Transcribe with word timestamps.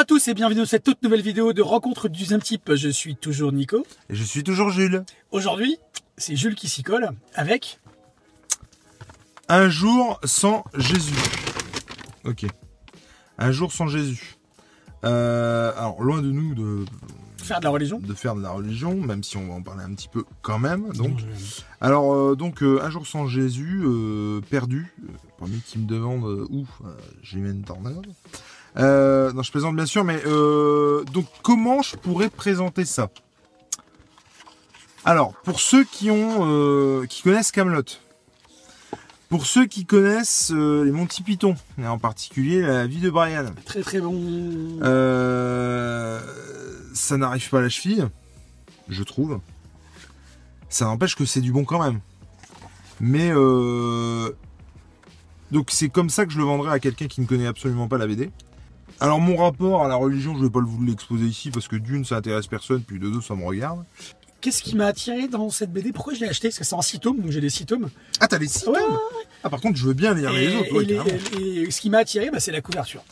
Bonjour 0.00 0.14
à 0.14 0.18
tous 0.18 0.28
et 0.28 0.34
bienvenue 0.34 0.60
dans 0.60 0.66
cette 0.66 0.84
toute 0.84 1.02
nouvelle 1.02 1.20
vidéo 1.20 1.52
de 1.52 1.60
rencontre 1.60 2.08
du 2.08 2.20
deuxième 2.20 2.40
type. 2.40 2.74
Je 2.74 2.88
suis 2.88 3.16
toujours 3.16 3.52
Nico. 3.52 3.84
Et 4.08 4.14
je 4.14 4.24
suis 4.24 4.42
toujours 4.42 4.70
Jules. 4.70 5.04
Aujourd'hui, 5.30 5.76
c'est 6.16 6.36
Jules 6.36 6.54
qui 6.54 6.70
s'y 6.70 6.82
colle 6.82 7.10
avec 7.34 7.80
Un 9.50 9.68
jour 9.68 10.18
sans 10.24 10.64
Jésus. 10.74 11.12
Ok. 12.24 12.46
Un 13.36 13.52
jour 13.52 13.72
sans 13.72 13.88
Jésus. 13.88 14.38
Euh, 15.04 15.70
alors, 15.76 16.00
loin 16.00 16.22
de 16.22 16.30
nous 16.30 16.54
de, 16.54 16.86
faire 17.36 17.58
de 17.58 17.64
la 17.64 17.70
religion. 17.70 17.98
de 17.98 18.14
faire 18.14 18.34
de 18.34 18.40
la 18.40 18.52
religion, 18.52 18.94
même 18.94 19.22
si 19.22 19.36
on 19.36 19.48
va 19.48 19.52
en 19.52 19.62
parler 19.62 19.84
un 19.84 19.92
petit 19.92 20.08
peu 20.08 20.24
quand 20.40 20.58
même. 20.58 20.94
Donc, 20.94 21.18
alors, 21.82 22.14
euh, 22.14 22.36
donc 22.36 22.62
euh, 22.62 22.80
un 22.82 22.88
jour 22.88 23.06
sans 23.06 23.26
Jésus, 23.26 23.82
perdu. 24.48 24.94
Parmi 25.38 25.60
qui 25.60 25.78
me 25.78 25.86
demande 25.86 26.24
où 26.48 26.66
j'ai 27.22 27.38
mis 27.38 27.50
une 27.50 27.64
tornade. 27.64 28.06
Euh, 28.76 29.32
non, 29.32 29.42
je 29.42 29.50
plaisante 29.50 29.74
bien 29.76 29.86
sûr, 29.86 30.04
mais 30.04 30.20
euh, 30.26 31.04
donc 31.12 31.26
comment 31.42 31.82
je 31.82 31.96
pourrais 31.96 32.30
présenter 32.30 32.84
ça? 32.84 33.10
Alors, 35.04 35.34
pour 35.44 35.60
ceux 35.60 35.84
qui 35.84 36.10
ont, 36.10 36.38
euh, 36.40 37.06
qui 37.06 37.22
connaissent 37.22 37.52
Camelot, 37.52 37.82
pour 39.28 39.46
ceux 39.46 39.66
qui 39.66 39.86
connaissent 39.86 40.50
les 40.50 40.90
Monty 40.92 41.22
Python, 41.22 41.54
et 41.78 41.86
en 41.86 41.98
particulier 41.98 42.60
la 42.60 42.86
vie 42.86 43.00
de 43.00 43.10
Brian, 43.10 43.46
Très 43.64 43.80
très 43.82 44.00
bon. 44.00 44.78
ça 46.92 47.16
n'arrive 47.16 47.48
pas 47.48 47.58
à 47.58 47.62
la 47.62 47.68
cheville, 47.68 48.08
je 48.88 49.02
trouve. 49.02 49.40
Ça 50.68 50.84
n'empêche 50.84 51.16
que 51.16 51.24
c'est 51.24 51.40
du 51.40 51.52
bon 51.52 51.64
quand 51.64 51.82
même. 51.82 52.00
Mais 53.00 53.30
donc 55.50 55.70
c'est 55.70 55.88
comme 55.88 56.10
ça 56.10 56.26
que 56.26 56.32
je 56.32 56.38
le 56.38 56.44
vendrais 56.44 56.72
à 56.72 56.78
quelqu'un 56.78 57.06
qui 57.06 57.20
ne 57.20 57.26
connaît 57.26 57.46
absolument 57.46 57.88
pas 57.88 57.98
la 57.98 58.06
BD. 58.06 58.30
Alors 59.00 59.20
mon 59.20 59.36
rapport 59.36 59.84
à 59.84 59.88
la 59.88 59.94
religion, 59.94 60.36
je 60.36 60.44
vais 60.44 60.50
pas 60.50 60.60
vous 60.60 60.84
l'exposer 60.84 61.24
ici 61.24 61.50
parce 61.50 61.68
que 61.68 61.76
d'une 61.76 62.04
ça 62.04 62.16
intéresse 62.16 62.46
personne, 62.46 62.82
puis 62.82 62.98
de 62.98 63.08
deux 63.10 63.20
ça 63.20 63.34
me 63.34 63.44
regarde. 63.44 63.84
Qu'est-ce 64.40 64.62
qui 64.62 64.74
m'a 64.76 64.86
attiré 64.86 65.28
dans 65.28 65.50
cette 65.50 65.72
BD 65.72 65.92
Pourquoi 65.92 66.14
je 66.14 66.20
l'ai 66.20 66.28
acheté? 66.28 66.48
Parce 66.48 66.58
que 66.58 66.64
c'est 66.64 66.74
en 66.74 66.80
6 66.82 66.98
tomes, 67.00 67.18
donc 67.20 67.30
j'ai 67.30 67.40
les 67.40 67.50
6 67.50 67.66
tomes. 67.66 67.88
Ah 68.20 68.26
t'as 68.28 68.38
les 68.38 68.46
six 68.48 68.66
Ouais, 68.66 68.78
tomes 68.78 68.98
Ah 69.44 69.50
par 69.50 69.60
contre 69.60 69.76
je 69.78 69.86
veux 69.86 69.92
bien 69.94 70.14
lire 70.14 70.30
Et, 70.34 70.46
les 70.46 70.56
autres, 70.56 70.74
ouais, 70.74 70.84
et 70.84 71.38
les- 71.38 71.60
et 71.62 71.70
ce 71.70 71.80
qui 71.80 71.90
m'a 71.90 71.98
attiré, 71.98 72.30
bah, 72.30 72.40
c'est 72.40 72.52
la 72.52 72.60
couverture. 72.62 73.02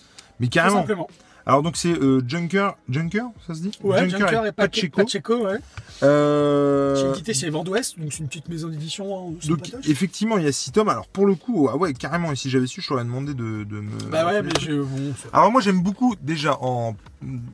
Mais 0.40 0.46
Tout 0.46 0.52
carrément. 0.52 0.76
simplement. 0.78 1.08
Alors 1.48 1.62
donc 1.62 1.76
c'est 1.78 1.92
euh, 1.94 2.22
Junker, 2.28 2.72
Junker, 2.90 3.24
ça 3.46 3.54
se 3.54 3.60
dit 3.62 3.70
Ouais, 3.82 4.06
Junker 4.08 4.44
et 4.46 4.52
Pacheco. 4.52 5.00
Pacheco, 5.02 5.46
ouais. 5.46 5.58
Euh, 6.02 6.94
J'ai 6.94 7.08
édité 7.08 7.32
chez 7.34 7.48
Vent 7.50 7.64
d'Ouest, 7.64 7.98
donc 7.98 8.12
c'est 8.12 8.18
une 8.18 8.28
petite 8.28 8.48
maison 8.48 8.68
d'édition 8.68 9.14
en 9.14 9.30
Donc 9.48 9.72
effectivement, 9.88 10.36
il 10.36 10.44
y 10.44 10.46
a 10.46 10.52
six 10.52 10.72
tomes. 10.72 10.90
Alors 10.90 11.06
pour 11.08 11.24
le 11.26 11.34
coup, 11.34 11.68
ah 11.72 11.76
ouais, 11.76 11.94
carrément. 11.94 12.30
Et 12.32 12.36
si 12.36 12.50
j'avais 12.50 12.66
su, 12.66 12.82
je 12.82 12.88
t'aurais 12.88 13.04
demandé 13.04 13.32
de, 13.34 13.64
de 13.64 13.80
me. 13.80 13.98
Bah 14.10 14.26
ouais, 14.26 14.42
mais 14.42 14.50
je. 14.60 14.72
Bon, 14.82 15.14
c'est- 15.20 15.28
Alors 15.32 15.50
moi, 15.50 15.60
j'aime 15.62 15.80
beaucoup 15.82 16.14
déjà 16.20 16.56
en, 16.60 16.94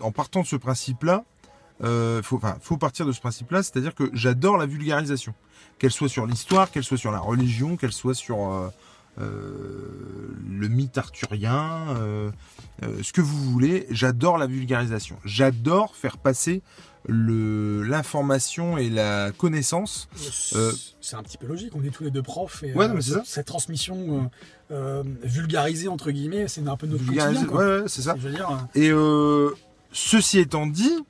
en 0.00 0.10
partant 0.12 0.42
de 0.42 0.46
ce 0.46 0.56
principe-là. 0.56 1.24
Euh, 1.82 2.22
faut, 2.22 2.36
enfin, 2.36 2.56
faut 2.60 2.76
partir 2.76 3.06
de 3.06 3.12
ce 3.12 3.20
principe-là, 3.20 3.62
c'est-à-dire 3.62 3.94
que 3.94 4.10
j'adore 4.12 4.56
la 4.58 4.66
vulgarisation, 4.66 5.34
qu'elle 5.78 5.90
soit 5.90 6.08
sur 6.08 6.26
l'histoire, 6.26 6.70
qu'elle 6.70 6.84
soit 6.84 6.96
sur 6.98 7.10
la 7.12 7.18
religion, 7.18 7.76
qu'elle 7.76 7.92
soit 7.92 8.14
sur 8.14 8.38
euh, 8.52 8.68
le 9.18 10.68
mythe 10.68 10.98
arthurien, 10.98 11.86
euh, 11.96 12.30
euh, 12.82 13.02
ce 13.02 13.12
que 13.12 13.20
vous 13.20 13.50
voulez. 13.52 13.86
J'adore 13.90 14.38
la 14.38 14.46
vulgarisation. 14.46 15.16
J'adore 15.24 15.94
faire 15.96 16.18
passer 16.18 16.62
le 17.06 17.82
l'information 17.82 18.78
et 18.78 18.88
la 18.88 19.30
connaissance 19.36 20.08
Euh, 20.54 20.72
C'est 21.02 21.16
un 21.16 21.22
petit 21.22 21.36
peu 21.36 21.46
logique, 21.46 21.72
on 21.76 21.84
est 21.84 21.90
tous 21.90 22.04
les 22.04 22.10
deux 22.10 22.22
profs 22.22 22.62
et 22.62 22.72
Ouais, 22.74 22.86
euh, 22.86 22.94
mais 22.94 23.02
cette, 23.02 23.14
ça. 23.16 23.22
cette 23.26 23.46
transmission 23.46 24.30
euh, 24.70 25.02
euh, 25.02 25.02
vulgarisée 25.22 25.88
entre 25.88 26.10
guillemets, 26.12 26.48
c'est 26.48 26.66
un 26.66 26.76
peu 26.76 26.86
notre 26.86 27.04
quotidien. 27.04 27.46
Ouais, 27.48 27.80
ouais, 27.82 27.82
c'est 27.88 28.00
ça. 28.02 28.14
Je 28.18 28.28
veux 28.28 28.34
dire, 28.34 28.48
euh, 28.50 28.80
Et 28.80 28.88
euh, 28.90 29.50
ceci 29.92 30.38
étant 30.38 30.66
dit, 30.66 31.04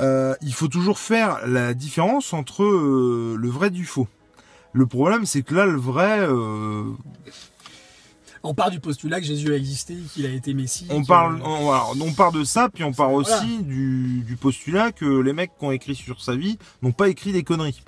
euh, 0.00 0.34
il 0.40 0.54
faut 0.54 0.68
toujours 0.68 0.98
faire 0.98 1.46
la 1.46 1.74
différence 1.74 2.32
entre 2.32 2.62
euh, 2.64 3.36
le 3.38 3.48
vrai 3.50 3.68
du 3.70 3.84
faux. 3.84 4.08
Le 4.76 4.86
problème, 4.86 5.24
c'est 5.24 5.40
que 5.42 5.54
là, 5.54 5.64
le 5.64 5.78
vrai, 5.78 6.18
euh, 6.20 6.84
on 8.42 8.52
part 8.52 8.70
du 8.70 8.78
postulat 8.78 9.20
que 9.20 9.26
Jésus 9.26 9.50
a 9.52 9.56
existé, 9.56 9.96
qu'il 10.12 10.26
a 10.26 10.28
été 10.28 10.52
Messie. 10.52 10.86
on 10.90 11.02
parle, 11.02 11.40
on, 11.42 11.70
alors, 11.70 11.96
on 11.98 12.12
part 12.12 12.30
de 12.30 12.44
ça, 12.44 12.68
puis 12.68 12.84
on 12.84 12.92
part 12.92 13.08
Voilà. 13.10 13.26
aussi 13.38 13.58
du, 13.62 14.20
du 14.26 14.36
postulat 14.36 14.92
que 14.92 15.06
les 15.06 15.32
mecs 15.32 15.52
qui 15.58 15.64
ont 15.64 15.70
écrit 15.72 15.94
sur 15.94 16.20
sa 16.20 16.36
vie 16.36 16.58
n'ont 16.82 16.92
pas 16.92 17.08
écrit 17.08 17.32
des 17.32 17.42
conneries. 17.42 17.82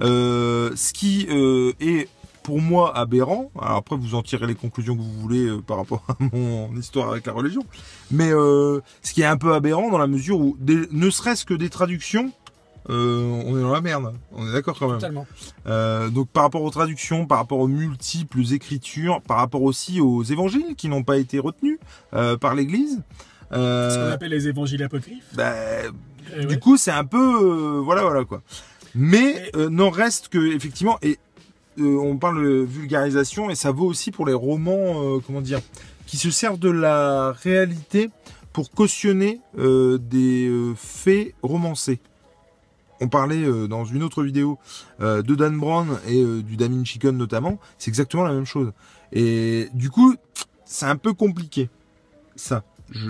Euh, 0.00 0.72
ce 0.74 0.92
qui 0.92 1.26
euh, 1.30 1.72
est 1.78 2.08
pour 2.42 2.60
moi 2.60 2.94
aberrant. 2.98 3.52
Alors 3.58 3.76
après, 3.76 3.96
vous 3.96 4.16
en 4.16 4.22
tirez 4.22 4.48
les 4.48 4.56
conclusions 4.56 4.96
que 4.96 5.00
vous 5.02 5.20
voulez 5.20 5.46
euh, 5.46 5.60
par 5.62 5.76
rapport 5.76 6.02
à 6.08 6.16
mon 6.32 6.76
histoire 6.76 7.10
avec 7.10 7.26
la 7.26 7.32
religion. 7.32 7.64
Mais 8.10 8.30
euh, 8.32 8.80
ce 9.02 9.12
qui 9.14 9.22
est 9.22 9.26
un 9.26 9.36
peu 9.36 9.54
aberrant 9.54 9.88
dans 9.88 9.98
la 9.98 10.08
mesure 10.08 10.40
où, 10.40 10.56
des- 10.58 10.88
ne 10.90 11.08
serait-ce 11.10 11.44
que 11.44 11.54
des 11.54 11.70
traductions, 11.70 12.32
euh, 12.90 13.42
on 13.46 13.56
est 13.58 13.62
dans 13.62 13.72
la 13.72 13.80
merde. 13.80 14.12
On 14.32 14.46
est 14.48 14.52
d'accord 14.52 14.78
quand 14.78 14.86
même. 14.88 14.96
Totalement. 14.98 15.26
Euh, 15.66 16.10
donc 16.10 16.28
par 16.28 16.42
rapport 16.44 16.62
aux 16.62 16.70
traductions, 16.70 17.26
par 17.26 17.38
rapport 17.38 17.58
aux 17.58 17.68
multiples 17.68 18.42
écritures, 18.52 19.20
par 19.22 19.38
rapport 19.38 19.62
aussi 19.62 20.00
aux 20.00 20.22
évangiles 20.22 20.74
qui 20.76 20.88
n'ont 20.88 21.02
pas 21.02 21.16
été 21.16 21.38
retenus 21.38 21.78
euh, 22.14 22.36
par 22.36 22.54
l'Église. 22.54 23.00
Ce 23.50 24.06
qu'on 24.06 24.12
appelle 24.12 24.30
les 24.32 24.48
évangiles 24.48 24.82
apocryphes. 24.82 25.24
bah, 25.34 25.54
Eh 26.36 26.40
du 26.40 26.46
ouais. 26.54 26.58
coup, 26.58 26.76
c'est 26.76 26.90
un 26.90 27.04
peu, 27.04 27.78
voilà, 27.84 28.02
voilà 28.02 28.24
quoi. 28.24 28.42
Mais 28.94 29.50
Et- 29.56 29.68
n'en 29.68 29.90
reste 29.90 30.28
que 30.28 30.54
effectivement, 30.54 30.98
et 31.02 31.18
on 31.78 32.16
parle 32.16 32.42
de 32.42 32.50
vulgarisation, 32.68 33.50
et 33.50 33.54
ça 33.54 33.70
vaut 33.72 33.86
aussi 33.86 34.10
pour 34.10 34.26
les 34.26 34.32
romans, 34.34 35.20
comment 35.26 35.40
dire, 35.40 35.60
qui 36.06 36.16
se 36.16 36.30
servent 36.30 36.58
de 36.58 36.70
la 36.70 37.32
réalité 37.32 38.10
pour 38.52 38.70
cautionner 38.70 39.40
des 39.56 40.72
faits 40.76 41.34
romancés. 41.42 42.00
On 43.04 43.08
parlait 43.08 43.44
euh, 43.44 43.68
dans 43.68 43.84
une 43.84 44.02
autre 44.02 44.22
vidéo 44.22 44.58
euh, 45.02 45.20
de 45.20 45.34
Dan 45.34 45.58
Brown 45.58 45.98
et 46.08 46.22
euh, 46.22 46.42
du 46.42 46.56
Damin 46.56 46.84
Chicken 46.86 47.14
notamment, 47.14 47.58
c'est 47.76 47.90
exactement 47.90 48.24
la 48.24 48.32
même 48.32 48.46
chose. 48.46 48.72
Et 49.12 49.68
du 49.74 49.90
coup, 49.90 50.14
c'est 50.64 50.86
un 50.86 50.96
peu 50.96 51.12
compliqué. 51.12 51.68
Ça, 52.34 52.64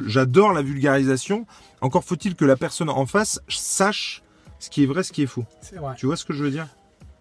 j'adore 0.06 0.52
la 0.52 0.62
vulgarisation. 0.62 1.46
Encore 1.80 2.02
faut-il 2.02 2.34
que 2.34 2.44
la 2.44 2.56
personne 2.56 2.90
en 2.90 3.06
face 3.06 3.40
sache 3.48 4.22
ce 4.58 4.68
qui 4.68 4.82
est 4.82 4.86
vrai, 4.86 5.04
ce 5.04 5.12
qui 5.12 5.22
est 5.22 5.26
faux. 5.26 5.44
C'est 5.60 5.76
vrai. 5.76 5.94
Tu 5.96 6.06
vois 6.06 6.16
ce 6.16 6.24
que 6.24 6.32
je 6.32 6.42
veux 6.42 6.50
dire? 6.50 6.66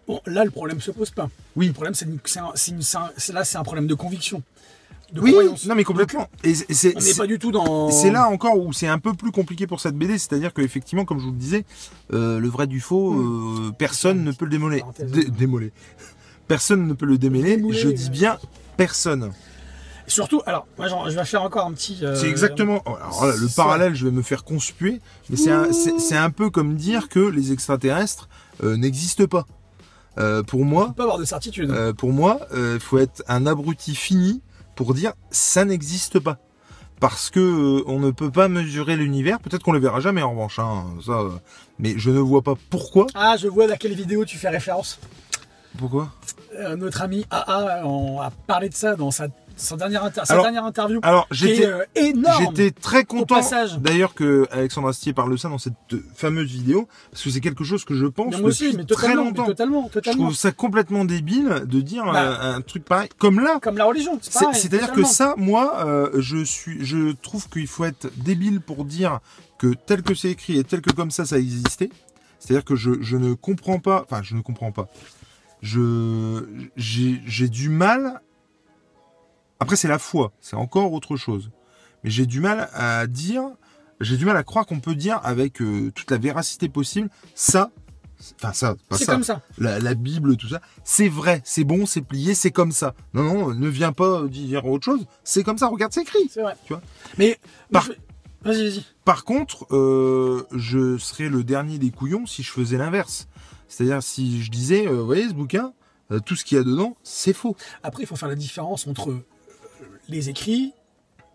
Bon, 0.08 0.20
là, 0.26 0.44
le 0.44 0.50
problème 0.52 0.82
se 0.82 0.90
pose 0.90 1.12
pas. 1.12 1.30
Oui. 1.56 1.68
Le 1.68 1.74
problème, 1.74 1.94
c'est- 1.94 2.08
là, 3.34 3.44
c'est 3.46 3.58
un 3.58 3.64
problème 3.64 3.86
de 3.86 3.94
conviction, 3.94 4.42
de 5.14 5.22
Oui, 5.22 5.32
croyance. 5.32 5.66
non 5.68 5.76
mais 5.76 5.84
complètement. 5.84 6.28
Et 6.44 6.54
c'est- 6.56 6.94
On 6.98 7.00
n'est 7.00 7.14
pas 7.14 7.28
du 7.28 7.38
tout 7.40 7.52
dans. 7.52 7.90
c'est 7.92 8.12
là 8.12 8.28
encore 8.28 8.58
où 8.58 8.74
c'est 8.74 8.88
un 8.88 9.00
peu 9.00 9.14
plus 9.14 9.32
compliqué 9.32 9.68
pour 9.68 9.80
cette 9.80 9.96
BD, 9.96 10.18
c'est-à-dire 10.18 10.54
qu'effectivement, 10.54 11.06
comme 11.06 11.20
je 11.20 11.26
vous 11.26 11.32
le 11.32 11.38
disais, 11.38 11.66
euh, 12.14 12.40
le 12.40 12.48
vrai 12.50 12.68
du 12.68 12.80
faux, 12.82 13.14
euh, 13.14 13.72
personne 13.78 14.24
ne 14.24 14.32
peut 14.32 14.46
le 14.46 14.52
démoler. 14.52 14.84
Dé- 15.00 15.26
démoler. 15.26 15.72
Personne 16.48 16.88
ne 16.88 16.94
peut 16.94 17.06
le 17.06 17.18
démêler. 17.18 17.56
Démouler, 17.58 17.78
Je 17.78 17.90
dis 17.90 18.10
bien 18.10 18.38
personne. 18.76 19.32
Surtout, 20.08 20.42
alors, 20.46 20.68
moi, 20.78 20.90
genre, 20.90 21.10
je 21.10 21.16
vais 21.16 21.24
faire 21.24 21.44
encore 21.44 21.66
un 21.66 21.72
petit. 21.72 22.00
euh, 22.04 22.16
C'est 22.16 22.28
exactement. 22.30 22.82
oh, 22.86 22.96
Alors 23.02 23.26
là, 23.28 23.34
le 23.40 23.48
parallèle, 23.56 23.96
je 23.96 24.04
vais 24.06 24.12
me 24.12 24.22
faire 24.22 24.44
conspuer, 24.44 25.00
mais 25.30 25.38
c'est 25.38 25.52
un, 25.52 25.72
c'est- 25.72 25.98
c'est 26.00 26.18
un 26.18 26.30
peu 26.30 26.50
comme 26.50 26.76
dire 26.76 27.08
que 27.08 27.20
les 27.20 27.54
extraterrestres 27.54 28.28
euh, 28.64 28.76
n'existent 28.76 29.26
pas. 29.28 29.46
Euh, 30.20 30.44
pour 30.44 30.66
moi, 30.66 30.84
On 30.84 30.88
peut 30.90 30.96
pas 30.98 31.04
avoir 31.04 31.18
de 31.20 31.26
certitude. 31.26 31.72
euh, 31.72 31.94
pour 31.94 32.12
moi, 32.12 32.40
il 32.54 32.80
faut 32.82 32.98
être 33.00 33.24
un 33.30 33.46
abruti 33.48 33.96
fini 33.96 34.42
pour 34.76 34.94
dire 34.94 35.14
ça 35.32 35.66
n'existe 35.66 36.20
pas. 36.20 36.38
Parce 37.00 37.30
que 37.30 37.40
euh, 37.40 37.84
on 37.88 38.00
ne 38.00 38.12
peut 38.12 38.32
pas 38.32 38.48
mesurer 38.48 38.96
l'univers. 38.96 39.40
Peut-être 39.40 39.64
qu'on 39.64 39.74
le 39.74 39.80
verra 39.80 40.00
jamais 40.00 40.22
en 40.22 40.32
revanche, 40.32 40.60
hein, 40.60 40.86
ça. 41.06 41.12
euh, 41.12 41.30
mais 41.78 41.96
je 41.98 42.12
ne 42.12 42.20
vois 42.20 42.42
pas 42.42 42.54
pourquoi. 42.70 43.08
Ah, 43.14 43.36
je 43.38 43.48
vois 43.48 43.70
à 43.70 43.78
quelle 43.78 43.94
vidéo 43.94 44.24
tu 44.24 44.38
fais 44.38 44.50
référence. 44.50 45.00
Pourquoi? 45.78 46.10
Euh, 46.56 46.76
notre 46.76 47.02
ami 47.02 47.26
AA 47.32 47.82
a 48.22 48.32
parlé 48.48 48.70
de 48.70 48.76
ça 48.76 48.96
dans 48.96 49.12
sa, 49.12 49.28
sa 49.56 49.76
dernière, 49.78 50.04
inter- 50.04 50.22
sa 50.26 50.34
Alors- 50.34 50.44
dernière 50.46 50.66
interview. 50.66 51.00
Alors 51.04 51.28
j'étais, 51.32 51.66
euh, 51.68 51.84
énorme. 51.96 52.46
j'étais 52.56 52.72
très 52.72 53.04
content. 53.06 53.40
D'ailleurs 53.80 54.14
que 54.14 54.48
Alexandre 54.52 54.88
Astier 54.90 55.14
parle 55.14 55.32
de 55.32 55.38
ça 55.38 55.50
dans 55.50 55.58
cette 55.58 55.74
euh, 55.94 56.04
fameuse 56.16 56.50
vidéo, 56.52 56.88
parce 57.12 57.24
que 57.24 57.30
c'est 57.30 57.40
quelque 57.42 57.64
chose 57.64 57.86
que 57.86 57.96
je 57.96 58.06
pense 58.06 58.38
moi 58.38 58.50
aussi, 58.50 58.74
mais 58.76 58.84
très 58.86 58.96
totalement, 58.96 59.16
mais 59.24 59.28
longtemps. 59.30 59.46
totalement, 59.46 59.86
Je 59.90 59.94
totalement. 59.94 60.24
trouve 60.26 60.36
ça 60.36 60.52
complètement 60.52 61.06
débile 61.06 61.64
de 61.66 61.82
dire 61.82 62.06
Bah. 62.06 62.22
euh, 62.22 62.56
un 62.56 62.62
truc 62.62 62.84
pareil. 62.86 63.10
Comme 63.18 63.40
là, 63.40 63.60
Comme 63.62 63.78
la 63.78 63.86
religion. 63.86 64.18
C'est-à-dire 64.22 64.82
que 64.92 65.02
totalement. 65.02 65.08
ça, 65.08 65.34
moi, 65.38 65.86
euh, 65.86 66.10
je 66.20 66.44
suis, 66.44 66.84
je 66.86 67.12
trouve 67.14 67.48
qu'il 67.50 67.68
faut 67.68 67.86
être 67.86 68.10
débile 68.18 68.60
pour 68.62 68.86
dire 68.86 69.20
que 69.60 69.74
tel 69.74 70.02
que 70.02 70.16
c'est 70.16 70.30
écrit 70.32 70.58
et 70.58 70.64
tel 70.64 70.82
que 70.82 70.92
comme 70.92 71.12
ça, 71.12 71.26
ça 71.26 71.38
existait. 71.38 71.90
C'est-à-dire 72.40 72.66
que 72.66 72.76
je, 72.76 72.92
je 73.02 73.16
ne 73.16 73.34
comprends 73.34 73.80
pas, 73.80 74.06
enfin, 74.10 74.22
je 74.24 74.36
ne 74.36 74.42
comprends 74.42 74.72
pas. 74.74 74.90
Je, 75.62 76.46
j'ai 76.76 77.48
du 77.50 77.70
mal. 77.70 78.20
Après, 79.60 79.76
c'est 79.76 79.88
la 79.88 80.00
foi, 80.00 80.32
c'est 80.42 80.56
encore 80.56 80.92
autre 80.94 81.16
chose. 81.16 81.52
Mais 82.04 82.10
j'ai 82.10 82.26
du 82.26 82.40
mal 82.42 82.70
à 82.74 83.08
dire, 83.08 83.44
j'ai 84.02 84.18
du 84.18 84.26
mal 84.26 84.36
à 84.38 84.44
croire 84.44 84.66
qu'on 84.66 84.80
peut 84.80 84.96
dire 84.96 85.20
avec 85.24 85.62
euh, 85.62 85.92
toute 85.96 86.12
la 86.12 86.18
véracité 86.18 86.68
possible, 86.70 87.10
ça, 87.34 87.72
enfin 88.36 88.52
ça, 88.54 88.76
pas 88.90 88.98
ça, 88.98 89.14
comme 89.14 89.24
ça. 89.24 89.42
la, 89.58 89.80
la 89.80 89.94
Bible, 89.94 90.36
tout 90.36 90.50
ça, 90.50 90.60
c'est 90.84 91.08
vrai, 91.08 91.42
c'est 91.46 91.64
bon, 91.64 91.86
c'est 91.86 92.02
plié, 92.02 92.34
c'est 92.36 92.52
comme 92.52 92.72
ça. 92.74 92.94
Non, 93.14 93.24
non, 93.24 93.54
ne 93.54 93.68
viens 93.70 93.94
pas 93.94 94.24
dire 94.28 94.66
autre 94.66 94.84
chose, 94.86 95.06
c'est 95.24 95.44
comme 95.44 95.58
ça, 95.58 95.68
regarde, 95.68 95.94
c'est 95.94 96.02
écrit. 96.02 96.30
C'est 96.30 96.42
vrai. 96.42 96.56
Tu 96.66 96.74
vois 96.74 96.82
Mais, 97.18 97.40
Par- 97.72 97.84
je- 97.86 97.92
Vas-y, 98.44 98.64
vas-y. 98.70 98.84
Par 99.06 99.24
contre, 99.24 99.66
euh, 99.74 100.46
je 100.52 100.98
serais 100.98 101.30
le 101.30 101.46
dernier 101.46 101.78
des 101.78 101.92
couillons 101.92 102.26
si 102.26 102.44
je 102.44 102.52
faisais 102.52 102.78
l'inverse. 102.78 103.30
C'est-à-dire 103.70 104.04
si 104.04 104.44
je 104.44 104.52
disais, 104.52 104.86
euh, 104.86 104.96
vous 105.00 105.06
voyez 105.06 105.30
ce 105.30 105.34
bouquin, 105.34 105.72
euh, 106.12 106.20
tout 106.20 106.36
ce 106.36 106.44
qu'il 106.44 106.58
y 106.58 106.60
a 106.62 106.64
dedans, 106.66 106.98
c'est 107.04 107.32
faux. 107.32 107.56
Après, 107.84 108.04
il 108.04 108.06
faut 108.06 108.18
faire 108.18 108.28
la 108.28 108.36
différence 108.36 108.86
entre 108.86 109.12
euh, 109.12 109.26
les 110.10 110.30
écrits, 110.30 110.74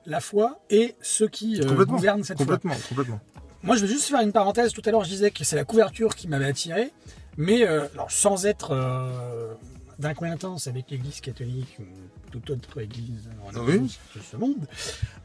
la 0.07 0.21
foi 0.21 0.61
et 0.71 0.95
ceux 1.03 1.29
qui 1.29 1.61
euh, 1.61 1.67
Complètement. 1.67 1.97
gouvernent 1.97 2.25
cette 2.25 2.37
foi. 2.39 2.47
Complètement, 2.47 2.75
complètement. 2.89 3.21
Moi, 3.63 3.77
je 3.77 3.83
veux 3.83 3.89
juste 3.89 4.05
faire 4.09 4.21
une 4.21 4.33
parenthèse. 4.33 4.73
Tout 4.73 4.83
à 4.85 4.91
l'heure, 4.91 5.05
je 5.05 5.09
disais 5.11 5.31
que 5.31 5.43
c'est 5.45 5.57
la 5.57 5.65
couverture 5.65 6.15
qui 6.15 6.29
m'avait 6.29 6.47
attiré, 6.47 6.93
mais 7.37 7.67
euh, 7.67 7.87
alors, 7.95 8.11
sans 8.11 8.47
être 8.47 8.71
euh, 8.73 9.53
d'incointance 9.99 10.67
avec 10.69 10.91
l'Église 10.91 11.21
catholique 11.21 11.77
ou 11.81 11.85
toute 12.31 12.51
autre 12.51 12.81
Église 12.81 13.29
en 13.53 13.61
Oui. 13.65 13.99
de 14.17 14.21
ce 14.21 14.37
monde, 14.37 14.57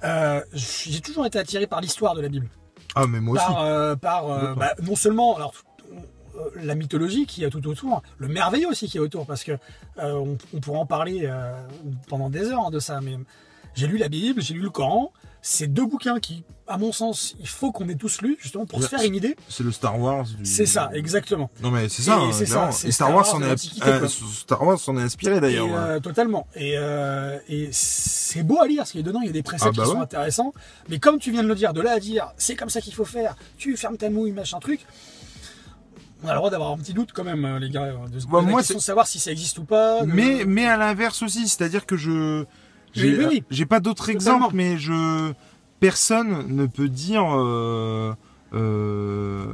euh, 0.03 0.41
j'ai 0.53 0.99
toujours 1.01 1.25
été 1.25 1.37
attiré 1.37 1.67
par 1.67 1.79
l'histoire 1.81 2.15
de 2.15 2.21
la 2.21 2.29
Bible. 2.29 2.47
Ah, 2.95 3.05
mais 3.07 3.19
moi 3.19 3.35
aussi. 3.35 3.45
par, 3.45 3.61
euh, 3.63 3.95
par, 3.95 4.25
euh, 4.25 4.39
Complètement. 4.39 4.55
bah, 4.59 4.73
non 4.81 4.95
seulement 4.95 5.35
alors 5.35 5.53
euh, 5.55 5.72
la 6.55 6.75
mythologie 6.75 7.25
qui 7.25 7.43
est 7.43 7.49
tout 7.49 7.65
autour, 7.67 8.01
le 8.17 8.27
merveilleux 8.27 8.67
aussi 8.69 8.87
qui 8.87 8.97
est 8.97 9.01
autour, 9.01 9.25
parce 9.25 9.43
que 9.43 9.51
euh, 9.53 10.13
on, 10.13 10.37
on 10.53 10.59
pourra 10.59 10.79
en 10.79 10.85
parler 10.85 11.21
euh, 11.23 11.53
pendant 12.07 12.29
des 12.29 12.45
heures 12.51 12.65
hein, 12.67 12.71
de 12.71 12.79
ça. 12.79 12.99
Mais 13.01 13.15
j'ai 13.75 13.87
lu 13.87 13.97
la 13.97 14.09
Bible, 14.09 14.41
j'ai 14.41 14.53
lu 14.53 14.61
le 14.61 14.69
Coran. 14.69 15.11
C'est 15.45 15.67
deux 15.67 15.85
bouquins 15.85 16.21
qui, 16.21 16.45
à 16.69 16.77
mon 16.77 16.93
sens, 16.93 17.35
il 17.41 17.49
faut 17.49 17.73
qu'on 17.73 17.89
ait 17.89 17.95
tous 17.95 18.21
lu 18.21 18.37
justement 18.39 18.65
pour 18.65 18.81
se 18.81 18.87
faire 18.87 19.01
une 19.03 19.13
idée. 19.13 19.35
C'est 19.49 19.65
le 19.65 19.73
Star 19.73 19.99
Wars. 19.99 20.23
du- 20.23 20.45
C'est 20.45 20.65
ça, 20.65 20.89
exactement. 20.93 21.49
Non 21.61 21.69
mais 21.69 21.89
c'est 21.89 22.01
ça, 22.01 22.17
Et 22.17 22.21
hein, 22.21 22.29
c'est 22.31 22.45
ça, 22.45 22.69
Et 22.85 22.91
Star 22.93 23.13
Wars 23.13 23.25
s'en 23.25 23.39
de 23.41 23.45
est, 23.45 23.49
l'Antiquité, 23.49 23.89
euh. 23.89 24.07
Star 24.07 24.63
Wars 24.63 24.79
s'en 24.79 24.95
est 24.97 25.01
inspiré 25.01 25.41
d'ailleurs. 25.41 25.65
Ouais. 25.65 25.73
euh, 25.75 25.99
totalement. 25.99 26.47
Et, 26.55 26.75
euh, 26.77 27.37
et 27.49 27.67
c'est 27.73 28.43
beau 28.43 28.61
à 28.61 28.67
lire, 28.67 28.77
parce 28.77 28.91
qu'il 28.91 29.01
y 29.01 29.03
a 29.03 29.05
dedans, 29.05 29.19
il 29.19 29.27
y 29.27 29.29
a 29.31 29.33
des 29.33 29.43
préceptes 29.43 29.73
Ah 29.75 29.77
bah 29.81 29.83
qui 29.83 29.91
sont 29.91 29.99
intéressants. 30.01 30.53
Mais 30.87 30.99
comme 30.99 31.19
tu 31.19 31.29
viens 31.31 31.43
de 31.43 31.49
le 31.49 31.55
dire, 31.55 31.73
de 31.73 31.81
là 31.81 31.91
à 31.91 31.99
dire, 31.99 32.31
c'est 32.37 32.55
comme 32.55 32.69
ça 32.69 32.79
qu'il 32.79 32.93
faut 32.93 33.03
faire, 33.03 33.35
tu 33.57 33.75
fermes 33.75 33.97
ta 33.97 34.09
mouille, 34.09 34.31
machin 34.31 34.59
truc. 34.61 34.85
On 36.23 36.27
a 36.27 36.31
le 36.33 36.37
droit 36.37 36.49
d'avoir 36.49 36.71
un 36.71 36.77
petit 36.77 36.93
doute 36.93 37.09
quand 37.13 37.23
même, 37.23 37.43
euh, 37.45 37.59
les 37.59 37.69
gars, 37.69 37.93
de 38.11 38.19
se 38.19 38.25
Bah, 38.27 38.39
la 38.41 38.47
moi, 38.49 38.59
question 38.61 38.75
c'est- 38.75 38.79
de 38.79 38.83
savoir 38.83 39.07
si 39.07 39.19
ça 39.19 39.31
existe 39.31 39.57
ou 39.59 39.65
pas. 39.65 40.01
de- 40.05 40.11
Mais 40.11 40.43
mais 40.45 40.65
à 40.65 40.77
l'inverse 40.77 41.21
aussi, 41.21 41.47
c'est-à-dire 41.47 41.85
que 41.85 41.97
je 41.97 42.45
j'ai 42.93 43.17
Oui, 43.51 43.65
pas 43.65 43.79
d'autres 43.79 44.09
exemples, 44.09 44.53
mais 44.55 44.77
je 44.77 45.33
personne 45.79 46.47
ne 46.55 46.65
peut 46.65 46.89
dire. 46.89 47.25
euh, 47.35 48.13
euh, 48.53 49.45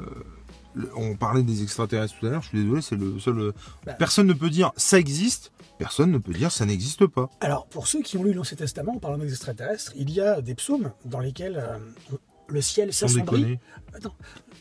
on 0.96 1.16
parlait 1.16 1.44
des 1.44 1.64
extraterrestres 1.64 2.14
tout 2.20 2.28
à 2.28 2.30
l'heure. 2.30 2.42
Je 2.44 2.50
suis 2.50 2.64
désolé, 2.64 2.82
c'est 2.82 2.96
le 2.96 3.20
seul. 3.20 3.40
euh, 3.40 3.52
Bah. 3.86 3.94
Personne 3.94 4.28
ne 4.28 4.34
peut 4.34 4.50
dire 4.50 4.72
ça 4.78 5.00
existe. 5.00 5.52
Personne 5.78 6.12
ne 6.12 6.18
peut 6.18 6.34
dire 6.34 6.52
ça 6.52 6.66
n'existe 6.66 7.08
pas. 7.08 7.30
Alors, 7.42 7.66
pour 7.68 7.88
ceux 7.88 8.02
qui 8.02 8.18
ont 8.18 8.24
lu 8.24 8.34
l'Ancien 8.34 8.58
Testament, 8.58 8.96
en 8.96 9.00
parlant 9.00 9.18
des 9.18 9.30
extraterrestres, 9.32 9.94
il 9.96 10.12
y 10.12 10.20
a 10.22 10.42
des 10.42 10.54
psaumes 10.56 10.92
dans 11.06 11.20
lesquels 11.20 11.58
euh, 11.58 11.78
le 12.50 12.62
ciel 12.62 12.94
s'assombrit. 12.94 13.60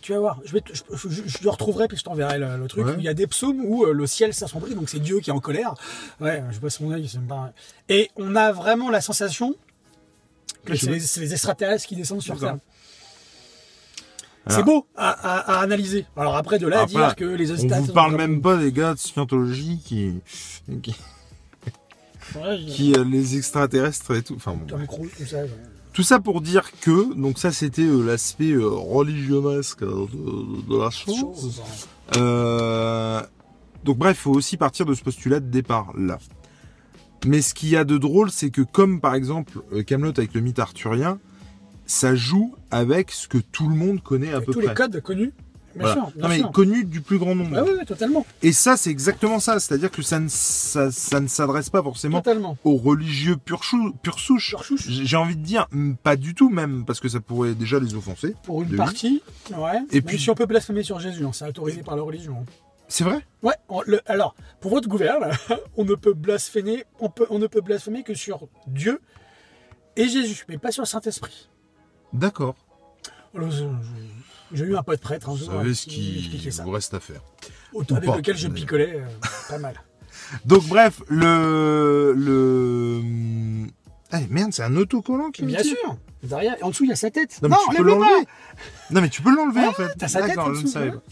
tu 0.00 0.12
vas 0.12 0.18
voir, 0.20 0.40
je, 0.44 0.52
vais 0.52 0.60
te- 0.60 0.72
je, 0.74 1.08
je- 1.08 1.22
je 1.26 1.38
le 1.42 1.50
retrouverai 1.50 1.88
puis 1.88 1.96
je 1.96 2.04
t'enverrai 2.04 2.38
le, 2.38 2.56
le 2.56 2.66
truc. 2.68 2.86
Ouais. 2.86 2.94
Il 2.98 3.04
y 3.04 3.08
a 3.08 3.14
des 3.14 3.26
psaumes 3.26 3.60
où 3.64 3.84
euh, 3.84 3.92
le 3.92 4.06
ciel 4.06 4.32
s'assombrit, 4.32 4.74
donc 4.74 4.88
c'est 4.88 5.00
Dieu 5.00 5.20
qui 5.20 5.30
est 5.30 5.32
en 5.32 5.40
colère. 5.40 5.74
Ouais, 6.20 6.42
je 6.50 6.58
passe 6.58 6.80
mon 6.80 6.92
œil, 6.92 7.08
c'est 7.08 7.20
pas... 7.26 7.52
Et 7.88 8.10
on 8.16 8.34
a 8.36 8.52
vraiment 8.52 8.90
la 8.90 9.00
sensation 9.00 9.54
que 10.64 10.76
c'est 10.76 10.90
les, 10.90 11.32
extraterrestres 11.32 11.86
qui 11.86 11.96
descendent 11.96 12.22
sur. 12.22 12.38
Terre. 12.38 12.58
C'est 14.50 14.62
beau 14.62 14.86
à, 14.96 15.10
à- 15.10 15.58
à 15.58 15.60
analyser. 15.60 16.06
Alors 16.16 16.36
après, 16.36 16.58
de 16.58 16.66
là 16.66 16.80
à 16.82 16.86
dire 16.86 17.14
que 17.16 17.24
les 17.24 17.50
On 17.50 17.54
extraterrestres... 17.54 17.86
vous 17.88 17.92
parle 17.92 18.16
même 18.16 18.40
pas 18.40 18.56
des 18.56 18.72
gars 18.72 18.94
de 18.94 18.98
scientologie 18.98 19.78
qui 19.84 20.20
qui, 20.82 20.94
Ouais, 22.34 22.58
qui, 22.66 22.94
euh, 22.94 23.04
les 23.04 23.36
extraterrestres 23.36 24.14
et 24.16 24.22
tout. 24.22 24.34
Enfin 24.36 24.52
bon. 24.54 24.66
Tom 24.66 24.86
Cruise, 24.86 25.10
tout 25.18 25.26
ça. 25.26 25.42
ouais. 25.42 25.50
Tout 25.98 26.04
ça 26.04 26.20
pour 26.20 26.40
dire 26.42 26.70
que, 26.80 27.12
donc 27.20 27.40
ça 27.40 27.50
c'était 27.50 27.82
euh, 27.82 28.04
l'aspect 28.04 28.52
euh, 28.52 28.68
religionnesque 28.68 29.82
euh, 29.82 30.06
de, 30.06 30.72
de 30.72 30.80
la 30.80 30.90
chose. 30.90 31.60
Euh, 32.14 33.20
donc 33.82 33.98
bref, 33.98 34.16
il 34.16 34.22
faut 34.22 34.30
aussi 34.30 34.56
partir 34.56 34.86
de 34.86 34.94
ce 34.94 35.02
postulat 35.02 35.40
de 35.40 35.50
départ 35.50 35.92
là. 35.98 36.20
Mais 37.26 37.42
ce 37.42 37.52
qu'il 37.52 37.70
y 37.70 37.76
a 37.76 37.82
de 37.82 37.98
drôle, 37.98 38.30
c'est 38.30 38.50
que 38.50 38.62
comme 38.62 39.00
par 39.00 39.16
exemple 39.16 39.58
Camelot 39.88 40.12
avec 40.16 40.34
le 40.34 40.40
mythe 40.40 40.60
arthurien, 40.60 41.18
ça 41.84 42.14
joue 42.14 42.54
avec 42.70 43.10
ce 43.10 43.26
que 43.26 43.38
tout 43.38 43.68
le 43.68 43.74
monde 43.74 44.00
connaît 44.00 44.30
à 44.32 44.36
Avec 44.36 44.46
peu 44.46 44.52
tous 44.52 44.60
près. 44.60 44.68
les 44.68 44.74
codes 44.74 45.00
connus. 45.02 45.32
Bien 45.74 45.82
Voilà. 45.86 45.94
sûr, 45.94 46.10
bien 46.12 46.22
non 46.22 46.28
mais 46.28 46.38
sûr. 46.38 46.50
connu 46.50 46.84
du 46.84 47.00
plus 47.02 47.18
grand 47.18 47.34
nombre. 47.34 47.56
Ah 47.56 47.62
oui, 47.64 47.70
oui, 47.78 47.84
totalement. 47.84 48.26
Et 48.42 48.52
ça, 48.52 48.76
c'est 48.76 48.90
exactement 48.90 49.38
ça. 49.38 49.60
C'est-à-dire 49.60 49.90
que 49.90 50.02
ça 50.02 50.18
ne, 50.18 50.26
ça, 50.28 50.90
ça 50.90 51.20
ne 51.20 51.28
s'adresse 51.28 51.70
pas 51.70 51.82
forcément 51.82 52.20
Totalement. 52.22 52.56
aux 52.64 52.76
religieux 52.76 53.36
pur, 53.36 53.62
chou- 53.62 53.92
pur 54.02 54.18
souche. 54.18 54.56
J'ai 54.88 55.16
envie 55.16 55.36
de 55.36 55.42
dire, 55.42 55.68
pas 56.02 56.16
du 56.16 56.34
tout 56.34 56.48
même, 56.50 56.84
parce 56.84 57.00
que 57.00 57.08
ça 57.08 57.20
pourrait 57.20 57.54
déjà 57.54 57.78
les 57.78 57.94
offenser. 57.94 58.34
Pour 58.44 58.62
une 58.62 58.74
partie, 58.76 59.22
ouais. 59.56 59.78
Et 59.92 60.00
puis- 60.00 60.16
puis 60.16 60.18
si 60.18 60.30
on 60.30 60.34
peut 60.34 60.46
blasphémer 60.46 60.82
sur 60.82 60.98
Jésus, 61.00 61.24
hein, 61.24 61.30
c'est 61.32 61.46
autorisé 61.46 61.82
par 61.82 61.96
la 61.96 62.02
religion. 62.02 62.44
C'est 62.88 63.04
vrai? 63.04 63.20
Ouais. 63.42 63.54
on- 63.68 63.82
le- 63.86 64.00
alors, 64.10 64.34
pour 64.60 64.70
votre 64.70 64.88
gouverne, 64.88 65.30
on 65.76 65.84
ne 65.84 65.94
peut 65.94 66.14
blasphémer, 66.14 66.84
on 66.98 67.10
peut, 67.10 67.26
on 67.28 67.38
ne 67.38 67.46
peut 67.46 67.60
blasphémer 67.60 68.02
que 68.02 68.14
sur 68.14 68.48
Dieu 68.66 69.00
et 69.96 70.08
Jésus, 70.08 70.44
mais 70.48 70.56
pas 70.58 70.72
sur 70.72 70.82
le 70.82 70.86
Saint-Esprit. 70.88 71.48
D'accord. 72.14 72.56
J'ai 74.52 74.64
eu 74.64 74.76
un 74.76 74.82
pote 74.82 75.00
prêtre 75.00 75.28
un 75.28 75.32
Vous 75.32 75.38
jour 75.38 75.52
savez 75.52 75.70
euh, 75.70 75.74
ce 75.74 75.86
qui 75.86 76.48
vous 76.62 76.70
reste 76.70 76.94
à 76.94 77.00
faire. 77.00 77.20
Autant 77.72 77.96
avec 77.96 78.08
pas. 78.10 78.16
lequel 78.16 78.36
je 78.36 78.48
picolais, 78.48 78.94
euh, 78.96 79.06
pas 79.48 79.58
mal. 79.58 79.74
Donc 80.44 80.66
bref, 80.66 81.00
le... 81.08 82.12
le... 82.16 83.02
Ah 84.10 84.20
merde, 84.30 84.52
c'est 84.52 84.62
un 84.62 84.74
autocollant 84.76 85.30
qui 85.30 85.42
me 85.42 85.48
Bien 85.48 85.62
sûr. 85.62 85.76
Derrière, 86.22 86.56
en 86.62 86.70
dessous 86.70 86.84
il 86.84 86.90
y 86.90 86.92
a 86.92 86.96
sa 86.96 87.10
tête. 87.10 87.38
Non, 87.42 87.48
mais 87.50 87.56
tu 87.70 87.76
peux 87.76 87.82
l'enlever. 87.82 88.26
Non 88.90 89.00
mais 89.02 89.08
tu 89.08 89.22
peux 89.22 89.34
l'enlever 89.34 89.60
Ouais, 89.60 89.66
en 89.68 89.72
fait. 89.72 89.88
t'as 89.98 90.08
sa 90.08 90.20
tête 90.20 90.28
D'accord, 90.30 90.46
en 90.48 90.54
je 90.54 90.58
ne 90.58 90.62
dessous, 90.62 90.72
savais 90.72 90.86
ouais. 90.90 90.96
pas. 90.96 91.02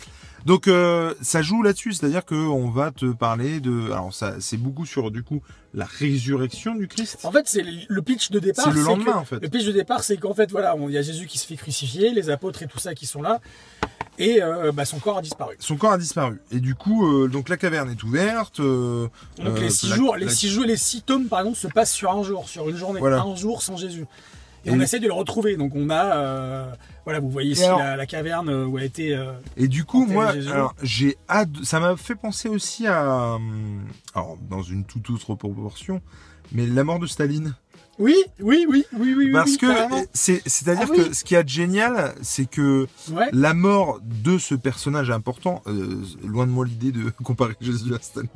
Donc 0.46 0.68
euh, 0.68 1.12
ça 1.20 1.42
joue 1.42 1.62
là-dessus, 1.62 1.92
c'est-à-dire 1.92 2.24
que 2.24 2.34
on 2.36 2.70
va 2.70 2.92
te 2.92 3.06
parler 3.12 3.58
de, 3.60 3.86
alors 3.86 4.14
ça 4.14 4.36
c'est 4.38 4.56
beaucoup 4.56 4.86
sur 4.86 5.10
du 5.10 5.22
coup 5.24 5.42
la 5.74 5.84
résurrection 5.84 6.74
du 6.76 6.86
Christ. 6.88 7.18
En 7.24 7.32
fait, 7.32 7.42
c'est 7.46 7.64
le 7.88 8.00
pitch 8.02 8.30
de 8.30 8.38
départ. 8.38 8.64
C'est 8.64 8.70
le 8.70 8.76
que- 8.82 8.86
lendemain, 8.86 9.16
en 9.16 9.24
fait. 9.24 9.40
Le 9.42 9.48
pitch 9.48 9.64
de 9.66 9.72
départ, 9.72 10.04
c'est 10.04 10.16
qu'en 10.16 10.32
fait, 10.34 10.50
voilà, 10.50 10.74
il 10.80 10.90
y 10.90 10.96
a 10.98 11.02
Jésus 11.02 11.26
qui 11.26 11.36
se 11.38 11.46
fait 11.46 11.56
crucifier, 11.56 12.12
les 12.12 12.30
apôtres 12.30 12.62
et 12.62 12.66
tout 12.68 12.78
ça 12.78 12.94
qui 12.94 13.06
sont 13.06 13.20
là, 13.22 13.40
et 14.18 14.40
euh, 14.42 14.70
bah, 14.72 14.84
son 14.84 14.98
corps 15.00 15.18
a 15.18 15.22
disparu. 15.22 15.56
Son 15.58 15.76
corps 15.76 15.92
a 15.92 15.98
disparu 15.98 16.40
et 16.52 16.60
du 16.60 16.74
coup 16.76 17.06
euh, 17.24 17.28
donc 17.28 17.48
la 17.48 17.56
caverne 17.56 17.90
est 17.90 18.02
ouverte. 18.04 18.60
euh, 18.60 19.08
Donc 19.44 19.58
les 19.60 19.68
six 19.68 19.90
la- 19.90 19.96
jours, 19.96 20.16
les 20.16 20.28
six 20.30 20.48
jours, 20.48 20.64
les 20.64 20.76
six 20.76 21.02
tomes, 21.02 21.26
par 21.26 21.40
exemple, 21.40 21.58
se 21.58 21.66
passent 21.68 21.92
sur 21.92 22.12
un 22.12 22.22
jour, 22.22 22.48
sur 22.48 22.68
une 22.68 22.76
journée, 22.76 23.00
Voilà. 23.00 23.20
un 23.20 23.34
jour 23.34 23.62
sans 23.62 23.76
Jésus. 23.76 24.06
Et, 24.66 24.70
Et 24.70 24.72
on 24.72 24.80
essaie 24.80 24.98
de 24.98 25.06
le 25.06 25.12
retrouver. 25.12 25.56
Donc 25.56 25.72
on 25.74 25.88
a, 25.90 26.16
euh, 26.16 26.66
voilà, 27.04 27.20
vous 27.20 27.30
voyez 27.30 27.52
ici 27.52 27.64
alors- 27.64 27.78
la, 27.78 27.96
la 27.96 28.06
caverne 28.06 28.50
où 28.50 28.76
a 28.76 28.84
été. 28.84 29.14
euh, 29.14 29.32
Et 29.56 29.68
du 29.68 29.84
coup, 29.84 30.06
moi, 30.06 30.34
j'ai 30.82 31.16
hâte. 31.30 31.50
Ça 31.62 31.80
m'a 31.80 31.96
fait 31.96 32.16
penser 32.16 32.48
aussi 32.48 32.86
à, 32.86 33.38
alors 34.14 34.36
dans 34.50 34.62
une 34.62 34.84
toute 34.84 35.08
autre 35.10 35.34
proportion, 35.36 36.00
mais 36.52 36.66
la 36.66 36.84
mort 36.84 36.98
de 36.98 37.06
Staline. 37.06 37.54
Oui, 37.98 38.14
oui, 38.40 38.66
oui, 38.68 38.84
oui, 38.98 39.14
oui. 39.16 39.32
Parce 39.32 39.52
oui, 39.52 39.56
que 39.56 39.66
c'est, 40.12 40.42
c'est-à-dire 40.44 40.86
Ah 40.88 40.92
oui. 40.94 41.08
que 41.08 41.14
ce 41.14 41.24
qu'il 41.24 41.34
y 41.34 41.38
a 41.38 41.42
de 41.42 41.48
génial, 41.48 42.14
c'est 42.20 42.44
que 42.44 42.86
Ouais. 43.10 43.24
la 43.32 43.54
mort 43.54 44.00
de 44.02 44.36
ce 44.36 44.54
personnage 44.54 45.10
important, 45.10 45.62
euh, 45.66 46.02
loin 46.22 46.46
de 46.46 46.50
moi 46.52 46.66
l'idée 46.66 46.92
de 46.92 47.08
comparer 47.24 47.54
Jésus 47.58 47.94
à 47.94 47.98
Staline. 47.98 48.28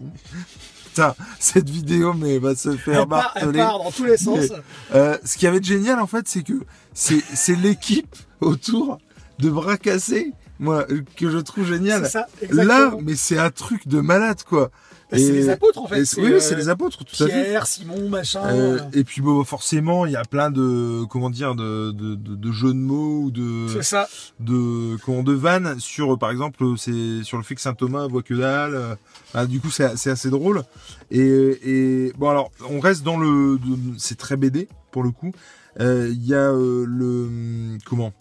Putain, 0.91 1.15
cette 1.39 1.71
vidéo 1.71 2.15
mais 2.15 2.39
va 2.39 2.57
se 2.57 2.77
faire 2.77 3.03
Elle 3.03 3.09
part, 3.09 3.33
elle 3.37 3.53
part 3.53 3.79
dans 3.79 3.91
tous 3.91 4.05
les 4.05 4.17
sens. 4.17 4.53
Euh, 4.95 5.17
ce 5.25 5.37
qui 5.37 5.47
avait 5.47 5.61
de 5.61 5.65
génial 5.65 6.01
en 6.01 6.07
fait, 6.07 6.27
c'est 6.27 6.43
que 6.43 6.61
c'est, 6.95 7.23
c'est 7.35 7.55
l'équipe 7.55 8.17
autour 8.41 8.99
de 9.39 9.51
bras 9.51 9.77
cassés, 9.77 10.33
moi, 10.61 10.87
euh, 10.90 11.00
que 11.17 11.29
je 11.31 11.38
trouve 11.38 11.64
génial. 11.67 12.05
C'est 12.05 12.11
ça, 12.11 12.26
Là, 12.50 12.93
mais 13.02 13.17
c'est 13.17 13.38
un 13.38 13.50
truc 13.50 13.88
de 13.88 14.00
malade, 14.00 14.43
quoi. 14.49 14.71
Bah, 15.11 15.19
c'est 15.19 15.33
les 15.33 15.49
apôtres 15.49 15.81
en 15.83 15.88
fait. 15.88 16.05
oui, 16.19 16.35
euh, 16.35 16.38
c'est 16.38 16.55
les 16.55 16.69
apôtres, 16.69 17.05
tout 17.05 17.25
à 17.25 17.26
fait. 17.26 17.43
Pierre, 17.45 17.67
Simon, 17.67 18.09
machin. 18.09 18.43
Euh, 18.45 18.79
et 18.93 19.02
puis 19.02 19.21
bon, 19.23 19.43
forcément, 19.43 20.07
il 20.07 20.12
y 20.12 20.17
a 20.17 20.23
plein 20.23 20.52
de 20.52 21.02
comment 21.11 21.31
dire 21.31 21.57
de, 21.57 21.90
de, 21.90 22.14
de, 22.14 22.37
de 22.37 22.52
jeux 22.52 22.69
de 22.73 22.79
mots 22.79 23.23
ou 23.25 23.31
de 23.33 23.67
ça. 23.83 24.09
de 24.38 24.97
comment 25.05 25.25
de 25.25 25.33
vannes 25.33 25.81
sur 25.81 26.17
par 26.17 26.31
exemple 26.31 26.64
c'est 26.76 27.25
sur 27.25 27.38
le 27.38 27.43
fait 27.43 27.57
que 27.57 27.61
saint 27.61 27.75
Thomas 27.75 28.07
voit 28.07 28.23
que 28.23 28.35
dalle. 28.35 28.97
ah, 29.35 29.47
du 29.47 29.59
coup, 29.59 29.71
c'est 29.71 29.97
c'est 29.97 30.11
assez 30.11 30.31
drôle. 30.31 30.62
Et, 31.11 31.19
et 31.64 32.12
bon 32.17 32.29
alors, 32.29 32.52
on 32.69 32.79
reste 32.79 33.02
dans 33.02 33.19
le 33.19 33.59
c'est 33.99 34.17
très 34.17 34.37
BD 34.37 34.69
pour 34.93 35.02
le 35.02 35.11
coup. 35.11 35.33
Euh, 35.81 36.09
Il 36.12 36.25
y 36.25 36.35
a 36.35 36.52
le 36.52 37.79
comment 37.85 38.12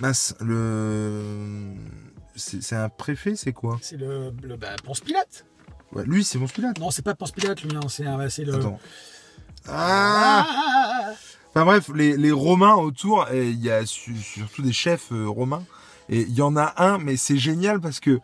Mince, 0.00 0.34
le 0.40 1.22
c'est 2.34 2.76
un 2.76 2.90
préfet, 2.90 3.34
c'est 3.34 3.52
quoi? 3.54 3.78
C'est 3.80 3.96
le, 3.96 4.30
le 4.42 4.56
bah, 4.56 4.76
Ponce 4.84 5.00
Pilate. 5.00 5.46
Ouais, 5.92 6.04
lui, 6.04 6.22
c'est 6.22 6.38
mon 6.38 6.46
Pilate. 6.46 6.78
Non, 6.78 6.90
c'est 6.90 7.02
pas 7.02 7.14
Ponce 7.14 7.32
Pilate, 7.32 7.62
lui, 7.62 7.70
hein, 7.76 7.88
c'est 7.88 8.44
le. 8.44 8.54
Attends. 8.54 8.78
Ah 9.68 10.46
Ah 10.48 11.12
Enfin 11.50 11.64
bref, 11.64 11.90
les, 11.94 12.16
les 12.18 12.32
Romains 12.32 12.74
autour, 12.74 13.26
il 13.32 13.58
y 13.64 13.70
a 13.70 13.86
su- 13.86 14.14
surtout 14.18 14.60
des 14.60 14.74
chefs 14.74 15.10
euh, 15.12 15.26
romains. 15.26 15.64
Et 16.10 16.20
il 16.20 16.34
y 16.34 16.42
en 16.42 16.54
a 16.56 16.74
un, 16.76 16.98
mais 16.98 17.16
c'est 17.16 17.38
génial 17.38 17.80
parce 17.80 17.98
que 17.98 18.20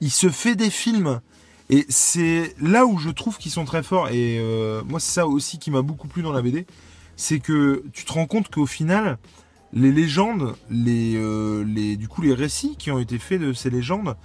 il 0.00 0.10
se 0.10 0.30
fait 0.30 0.54
des 0.56 0.70
films. 0.70 1.20
Et 1.68 1.84
c'est 1.90 2.54
là 2.60 2.86
où 2.86 2.98
je 2.98 3.10
trouve 3.10 3.36
qu'ils 3.36 3.52
sont 3.52 3.66
très 3.66 3.82
forts. 3.82 4.08
Et 4.08 4.38
euh, 4.40 4.82
moi, 4.84 4.98
c'est 4.98 5.12
ça 5.12 5.26
aussi 5.26 5.58
qui 5.58 5.70
m'a 5.70 5.82
beaucoup 5.82 6.08
plu 6.08 6.22
dans 6.22 6.32
la 6.32 6.40
BD. 6.40 6.66
C'est 7.16 7.38
que 7.38 7.84
tu 7.92 8.06
te 8.06 8.12
rends 8.14 8.26
compte 8.26 8.50
qu'au 8.50 8.64
final, 8.66 9.18
les 9.72 9.92
légendes, 9.92 10.54
les, 10.70 11.14
euh, 11.16 11.64
les, 11.64 11.96
du 11.96 12.08
coup, 12.08 12.22
les 12.22 12.34
récits 12.34 12.76
qui 12.78 12.90
ont 12.90 12.98
été 12.98 13.18
faits 13.18 13.40
de 13.40 13.52
ces 13.52 13.70
légendes, 13.70 14.16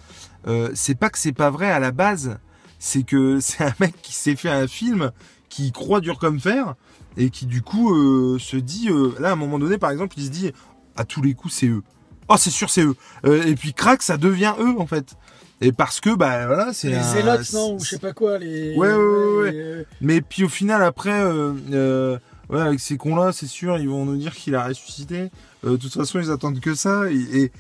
euh, 0.48 0.70
c'est 0.74 0.96
pas 0.96 1.10
que 1.10 1.18
c'est 1.18 1.34
pas 1.34 1.50
vrai 1.50 1.70
à 1.72 1.80
la 1.80 1.92
base, 1.92 2.38
c'est 2.80 3.04
que 3.04 3.40
c'est 3.42 3.64
un 3.64 3.74
mec 3.80 3.94
qui 4.02 4.14
s'est 4.14 4.36
fait 4.36 4.50
un 4.50 4.68
film 4.68 5.12
qui 5.50 5.72
croit 5.72 6.02
dur 6.02 6.18
comme 6.20 6.40
fer 6.40 6.76
et 7.18 7.30
qui 7.30 7.46
du 7.46 7.62
coup 7.62 7.94
euh, 7.96 8.38
se 8.40 8.58
dit, 8.58 8.90
euh, 8.90 9.12
là 9.20 9.30
à 9.30 9.32
un 9.34 9.36
moment 9.38 9.60
donné 9.60 9.78
par 9.78 9.92
exemple, 9.92 10.16
il 10.18 10.26
se 10.26 10.30
dit 10.32 10.52
à 10.96 11.06
tous 11.06 11.22
les 11.22 11.34
coups 11.34 11.54
c'est 11.54 11.68
eux. 11.68 11.84
Oh 12.28 12.36
c'est 12.38 12.50
sûr 12.50 12.70
c'est 12.70 12.84
eux. 12.84 12.96
Euh, 13.26 13.44
et 13.46 13.56
puis 13.56 13.74
crac 13.74 14.02
ça 14.02 14.18
devient 14.18 14.54
eux 14.60 14.76
en 14.80 14.88
fait. 14.88 15.16
Et 15.62 15.72
parce 15.72 16.02
que 16.02 16.14
bah 16.14 16.48
voilà 16.48 16.74
c'est 16.74 16.90
Les 16.90 16.96
un- 16.96 17.04
zélotes, 17.04 17.54
non, 17.54 17.76
ou 17.76 17.80
je 17.80 17.90
sais 17.92 18.00
pas 18.00 18.12
quoi, 18.12 18.38
les. 18.40 18.76
Ouais, 18.76 18.92
ouais, 18.92 18.96
ouais, 18.96 19.36
ouais. 19.44 19.52
les, 19.52 19.86
mais 20.02 20.20
puis 20.22 20.44
au 20.44 20.50
final, 20.50 20.84
après, 20.84 21.22
euh, 21.22 21.54
euh, 21.72 22.18
ouais, 22.50 22.62
avec 22.62 22.80
ces 22.80 22.98
cons-là, 22.98 23.32
c'est 23.32 23.48
sûr, 23.48 23.78
ils 23.78 23.90
vont 23.90 24.06
nous 24.06 24.18
dire 24.18 24.34
qu'il 24.36 24.56
a 24.56 24.66
ressuscité. 24.68 25.30
Euh, 25.66 25.72
de 25.72 25.78
toute 25.78 25.94
façon, 25.94 26.20
ils 26.20 26.32
attendent 26.32 26.60
que 26.60 26.74
ça. 26.76 27.12
Et, 27.12 27.52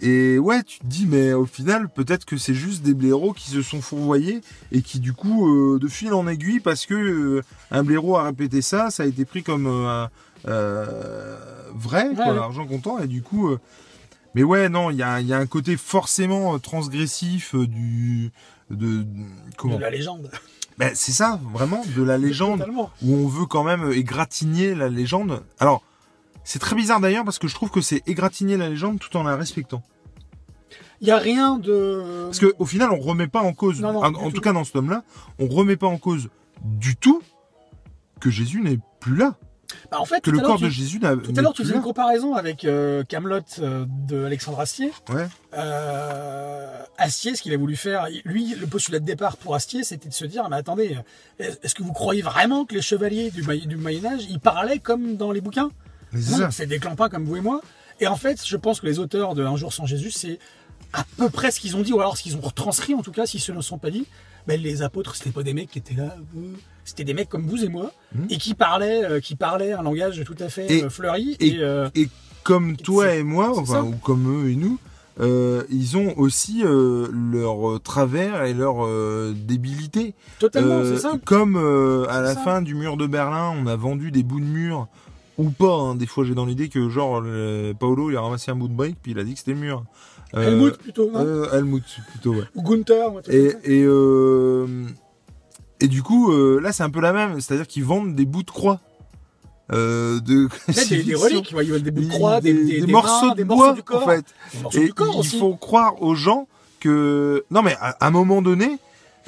et, 0.00 0.34
et 0.34 0.38
ouais, 0.38 0.62
tu 0.64 0.80
te 0.80 0.86
dis, 0.86 1.06
mais 1.06 1.32
au 1.32 1.46
final, 1.46 1.88
peut-être 1.88 2.24
que 2.24 2.36
c'est 2.36 2.54
juste 2.54 2.82
des 2.82 2.94
blaireaux 2.94 3.32
qui 3.32 3.50
se 3.50 3.62
sont 3.62 3.80
fourvoyés 3.80 4.40
et 4.72 4.82
qui, 4.82 4.98
du 4.98 5.12
coup, 5.12 5.46
euh, 5.48 5.78
de 5.78 5.86
fil 5.88 6.12
en 6.12 6.26
aiguille, 6.26 6.60
parce 6.60 6.86
que 6.86 6.94
euh, 6.94 7.42
un 7.70 7.84
blaireau 7.84 8.16
a 8.16 8.24
répété 8.24 8.62
ça, 8.62 8.90
ça 8.90 9.04
a 9.04 9.06
été 9.06 9.24
pris 9.24 9.42
comme 9.44 9.66
euh, 9.68 10.06
euh, 10.48 11.36
vrai, 11.74 12.08
Ouais, 12.08 12.14
quoi, 12.16 12.26
ouais. 12.28 12.34
l'argent 12.34 12.66
comptant. 12.66 12.98
Et 12.98 13.06
du 13.06 13.22
coup, 13.22 13.48
euh, 13.48 13.60
mais 14.34 14.42
ouais, 14.42 14.68
non, 14.68 14.90
il 14.90 14.96
y 14.96 15.02
a, 15.02 15.20
y 15.20 15.32
a 15.32 15.38
un 15.38 15.46
côté 15.46 15.76
forcément 15.76 16.58
transgressif 16.58 17.54
du. 17.54 18.30
De, 18.70 19.04
comment 19.58 19.76
de 19.76 19.82
la 19.82 19.90
légende. 19.90 20.30
Ben, 20.78 20.90
c'est 20.94 21.12
ça, 21.12 21.38
vraiment, 21.52 21.82
de 21.96 22.02
la 22.02 22.18
légende 22.18 22.60
Totalement. 22.60 22.90
où 23.02 23.14
on 23.14 23.28
veut 23.28 23.46
quand 23.46 23.62
même 23.64 23.92
égratigner 23.92 24.74
la 24.74 24.88
légende. 24.88 25.42
Alors, 25.60 25.82
c'est 26.44 26.58
très 26.58 26.74
bizarre 26.74 26.98
d'ailleurs 27.00 27.24
parce 27.24 27.38
que 27.38 27.46
je 27.48 27.54
trouve 27.54 27.70
que 27.70 27.80
c'est 27.80 28.02
égratigner 28.08 28.56
la 28.56 28.68
légende 28.68 28.98
tout 28.98 29.16
en 29.16 29.22
la 29.22 29.36
respectant. 29.36 29.82
Il 31.00 31.08
y 31.08 31.10
a 31.10 31.18
rien 31.18 31.58
de. 31.58 32.24
Parce 32.26 32.38
que 32.38 32.54
au 32.58 32.64
final, 32.66 32.90
on 32.92 32.98
remet 33.00 33.26
pas 33.26 33.42
en 33.42 33.52
cause, 33.52 33.80
Non, 33.80 33.92
non, 33.92 34.02
en, 34.04 34.10
du 34.10 34.16
en 34.16 34.24
tout 34.30 34.36
tout. 34.36 34.40
cas 34.40 34.52
dans 34.52 34.64
ce 34.64 34.72
tome-là, 34.72 35.02
on 35.38 35.46
remet 35.48 35.76
pas 35.76 35.88
en 35.88 35.98
cause 35.98 36.28
du 36.62 36.96
tout 36.96 37.22
que 38.20 38.30
Jésus 38.30 38.60
n'est 38.60 38.78
plus 39.00 39.16
là, 39.16 39.34
Bah, 39.90 39.98
en 40.00 40.04
fait, 40.04 40.20
que 40.20 40.30
le 40.30 40.40
corps 40.40 40.58
tu- 40.58 40.64
de 40.64 40.68
Jésus 40.70 40.98
n'a 40.98 41.16
Tout 41.16 41.32
à 41.36 41.40
l'heure, 41.42 41.52
tu 41.52 41.62
faisais 41.62 41.74
une 41.74 41.82
comparaison 41.82 42.34
avec 42.34 42.64
euh, 42.64 43.02
Camelot 43.04 43.40
de 43.58 44.24
Alexandre 44.24 44.60
Astier. 44.60 44.92
Ouais. 45.10 45.26
Euh, 45.54 46.78
Astier, 46.98 47.34
ce 47.34 47.42
qu'il 47.42 47.52
a 47.52 47.56
voulu 47.56 47.76
faire, 47.76 48.06
lui, 48.24 48.54
le 48.54 48.66
postulat 48.66 48.98
de 49.00 49.04
départ 49.04 49.36
pour 49.36 49.54
Astier, 49.54 49.84
c'était 49.84 50.08
de 50.08 50.14
se 50.14 50.24
dire, 50.24 50.48
mais 50.48 50.56
attendez, 50.56 50.96
est-ce 51.38 51.74
que 51.74 51.82
vous 51.82 51.92
croyez 51.92 52.22
vraiment 52.22 52.64
que 52.64 52.74
les 52.74 52.82
chevaliers 52.82 53.30
du, 53.30 53.42
Moyen- 53.42 53.66
du 53.66 53.76
Moyen 53.76 54.04
Âge, 54.04 54.22
ils 54.28 54.40
parlaient 54.40 54.78
comme 54.78 55.16
dans 55.16 55.32
les 55.32 55.40
bouquins? 55.40 55.70
Non, 56.12 56.48
c'est 56.50 56.66
des 56.66 56.78
clampins 56.78 57.08
comme 57.08 57.24
vous 57.24 57.36
et 57.36 57.40
moi. 57.40 57.60
Et 58.00 58.06
en 58.06 58.16
fait, 58.16 58.44
je 58.44 58.56
pense 58.56 58.80
que 58.80 58.86
les 58.86 58.98
auteurs 58.98 59.34
de 59.34 59.44
Un 59.44 59.56
jour 59.56 59.72
sans 59.72 59.86
Jésus, 59.86 60.10
c'est 60.10 60.38
à 60.92 61.04
peu 61.16 61.30
près 61.30 61.50
ce 61.50 61.60
qu'ils 61.60 61.76
ont 61.76 61.82
dit, 61.82 61.92
ou 61.92 62.00
alors 62.00 62.16
ce 62.16 62.22
qu'ils 62.22 62.36
ont 62.36 62.40
retranscrit, 62.40 62.94
en 62.94 63.02
tout 63.02 63.12
cas, 63.12 63.26
si 63.26 63.38
ce 63.38 63.52
ne 63.52 63.60
sont 63.60 63.78
pas 63.78 63.90
dit. 63.90 64.06
Ben, 64.46 64.60
les 64.60 64.82
apôtres, 64.82 65.14
c'était 65.14 65.30
pas 65.30 65.44
des 65.44 65.54
mecs 65.54 65.70
qui 65.70 65.78
étaient 65.78 65.94
là, 65.94 66.16
euh, 66.36 66.40
c'était 66.84 67.04
des 67.04 67.14
mecs 67.14 67.28
comme 67.28 67.46
vous 67.46 67.62
et 67.64 67.68
moi, 67.68 67.92
Mhm. 68.14 68.26
et 68.28 68.38
qui 68.38 68.54
parlaient, 68.54 69.04
euh, 69.04 69.20
qui 69.20 69.36
parlaient 69.36 69.72
un 69.72 69.82
langage 69.82 70.20
tout 70.24 70.34
à 70.40 70.48
fait 70.48 70.66
Et- 70.70 70.82
euh, 70.84 70.90
fleuri. 70.90 71.36
et- 71.38 71.46
Et, 71.46 71.58
euh, 71.60 71.88
Et 71.94 72.08
comme 72.42 72.76
toi 72.76 73.14
et 73.14 73.22
moi, 73.22 73.56
enfin, 73.56 73.82
ou 73.84 73.92
comme 73.92 74.44
eux 74.46 74.50
et 74.50 74.56
nous, 74.56 74.78
euh, 75.20 75.62
ils 75.70 75.96
ont 75.96 76.18
aussi 76.18 76.62
euh, 76.64 77.06
leur 77.12 77.80
travers 77.82 78.42
et 78.42 78.52
leur 78.52 78.84
euh, 78.84 79.32
débilité. 79.36 80.14
totalement, 80.40 80.82
c'est 80.84 80.98
ça. 80.98 81.12
Comme 81.24 81.54
à 82.08 82.20
la 82.20 82.34
ça. 82.34 82.40
fin 82.40 82.62
du 82.62 82.74
mur 82.74 82.96
de 82.96 83.06
Berlin, 83.06 83.54
on 83.56 83.66
a 83.68 83.76
vendu 83.76 84.10
des 84.10 84.24
bouts 84.24 84.40
de 84.40 84.44
mur 84.44 84.88
ou 85.38 85.50
pas. 85.50 85.72
hein. 85.76 85.94
Des 85.94 86.06
fois, 86.06 86.24
j'ai 86.24 86.34
dans 86.34 86.46
l'idée 86.46 86.68
que 86.68 86.88
genre 86.88 87.20
le- 87.20 87.74
Paolo 87.78 88.10
il 88.10 88.16
a 88.16 88.20
ramassé 88.20 88.50
un 88.50 88.56
bout 88.56 88.66
de 88.68 88.74
brique 88.74 88.96
puis 89.00 89.12
il 89.12 89.18
a 89.20 89.24
dit 89.24 89.34
que 89.34 89.38
c'était 89.38 89.52
le 89.54 89.60
mur. 89.60 89.84
Euh, 90.34 90.48
Helmut 90.48 90.76
plutôt, 90.78 91.10
non 91.10 91.20
euh, 91.20 91.52
Helmut 91.52 91.84
plutôt. 92.10 92.34
Ouais. 92.34 92.44
Ou 92.54 92.62
Gunther. 92.62 93.10
Et 93.28 93.52
et 93.64 93.84
euh, 93.84 94.66
et 95.80 95.88
du 95.88 96.02
coup 96.02 96.32
là 96.58 96.72
c'est 96.72 96.82
un 96.82 96.90
peu 96.90 97.00
la 97.00 97.12
même, 97.12 97.40
c'est-à-dire 97.40 97.66
qu'ils 97.66 97.84
vendent 97.84 98.14
des 98.14 98.24
bouts 98.24 98.42
de 98.42 98.50
croix. 98.50 98.80
Euh, 99.72 100.20
de 100.20 100.48
Là, 100.68 100.84
des, 100.84 101.02
des 101.02 101.14
reliques, 101.14 101.54
ouais, 101.54 101.80
des 101.80 101.90
bouts 101.90 102.02
de 102.02 102.08
croix, 102.08 102.40
des, 102.40 102.84
morceaux 102.86 103.28
mains, 103.28 103.34
de 103.34 103.44
bois 103.44 103.56
morceaux 103.56 103.72
du 103.74 103.82
corps, 103.82 104.02
en 104.02 104.06
fait. 104.06 104.24
Et 104.74 104.86
du 104.86 104.92
corps 104.94 105.14
il 105.14 105.20
aussi. 105.20 105.38
faut 105.38 105.54
croire 105.56 106.02
aux 106.02 106.14
gens 106.14 106.46
que 106.80 107.44
non 107.50 107.62
mais 107.62 107.74
à, 107.80 107.90
à 107.90 108.06
un 108.08 108.10
moment 108.10 108.42
donné, 108.42 108.78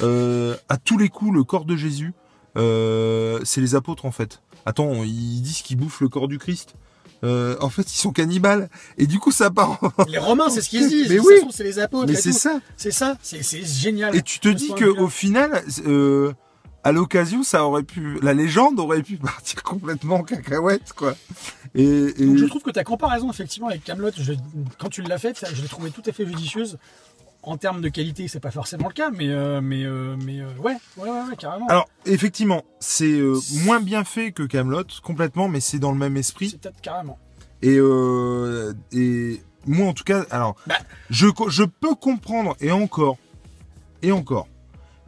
euh, 0.00 0.56
à 0.68 0.76
tous 0.76 0.98
les 0.98 1.08
coups, 1.08 1.32
le 1.32 1.44
corps 1.44 1.64
de 1.64 1.76
Jésus, 1.76 2.12
euh, 2.56 3.40
c'est 3.44 3.60
les 3.60 3.74
apôtres 3.74 4.04
en 4.04 4.10
fait. 4.10 4.40
Attends, 4.66 5.04
ils 5.04 5.40
disent 5.40 5.62
qu'ils 5.62 5.76
bouffent 5.76 6.00
le 6.00 6.08
corps 6.08 6.28
du 6.28 6.38
Christ. 6.38 6.74
Euh, 7.24 7.56
en 7.60 7.70
fait, 7.70 7.90
ils 7.92 7.96
sont 7.96 8.12
cannibales. 8.12 8.68
Et 8.98 9.06
du 9.06 9.18
coup, 9.18 9.32
ça 9.32 9.50
part. 9.50 9.78
en- 9.98 10.04
Les 10.08 10.18
Romains, 10.18 10.50
c'est 10.50 10.60
ce 10.60 10.68
qu'ils 10.68 10.88
disent. 10.88 11.08
Mais 11.10 11.18
oui. 11.18 11.34
c'est 11.50 11.64
les 11.64 11.78
apôtres. 11.78 12.06
Mais 12.08 12.14
c'est 12.16 12.32
ça. 12.32 12.60
C'est 12.76 12.90
ça. 12.92 13.16
C'est 13.22 13.42
génial. 13.64 14.14
Et 14.14 14.22
tu 14.22 14.38
te 14.40 14.48
dis 14.48 14.68
que 14.74 14.84
vue-là. 14.84 15.02
au 15.02 15.08
final, 15.08 15.62
euh, 15.86 16.32
à 16.82 16.92
l'occasion, 16.92 17.42
ça 17.42 17.64
aurait 17.64 17.82
pu, 17.82 18.18
la 18.20 18.34
légende 18.34 18.78
aurait 18.78 19.02
pu 19.02 19.16
partir 19.22 19.62
complètement 19.62 20.16
en 20.16 20.22
cacahuète, 20.22 20.92
quoi. 20.94 21.14
Et, 21.74 21.82
et- 21.82 22.26
Donc 22.26 22.36
je 22.36 22.44
trouve 22.44 22.62
que 22.62 22.70
ta 22.70 22.84
comparaison 22.84 23.30
effectivement 23.30 23.68
avec 23.68 23.82
Camelot, 23.84 24.10
quand 24.78 24.90
tu 24.90 25.00
l'as 25.02 25.18
faite, 25.18 25.44
je 25.54 25.62
l'ai 25.62 25.68
trouvée 25.68 25.90
tout 25.90 26.02
à 26.06 26.12
fait 26.12 26.26
judicieuse. 26.26 26.78
En 27.46 27.58
termes 27.58 27.82
de 27.82 27.88
qualité, 27.90 28.26
c'est 28.26 28.40
pas 28.40 28.50
forcément 28.50 28.88
le 28.88 28.94
cas, 28.94 29.10
mais 29.10 29.28
euh, 29.28 29.60
mais 29.60 29.84
euh, 29.84 30.16
mais 30.24 30.40
euh, 30.40 30.46
ouais, 30.62 30.76
ouais, 30.96 31.10
ouais, 31.10 31.22
ouais, 31.28 31.36
carrément. 31.36 31.66
alors 31.68 31.86
effectivement, 32.06 32.64
c'est 32.80 33.04
euh, 33.12 33.38
moins 33.64 33.80
bien 33.80 34.02
fait 34.04 34.32
que 34.32 34.42
Camelot, 34.44 34.84
complètement, 35.02 35.46
mais 35.48 35.60
c'est 35.60 35.78
dans 35.78 35.92
le 35.92 35.98
même 35.98 36.16
esprit. 36.16 36.48
c'est 36.50 36.60
peut-être 36.60 36.80
carrément. 36.80 37.18
Et, 37.60 37.76
euh, 37.78 38.72
et 38.92 39.42
moi, 39.66 39.88
en 39.88 39.92
tout 39.92 40.04
cas, 40.04 40.24
alors, 40.30 40.56
Bah. 40.66 40.76
je, 41.10 41.26
je 41.48 41.64
peux 41.64 41.94
comprendre, 41.94 42.56
et 42.60 42.72
encore, 42.72 43.18
et 44.02 44.10
encore, 44.12 44.48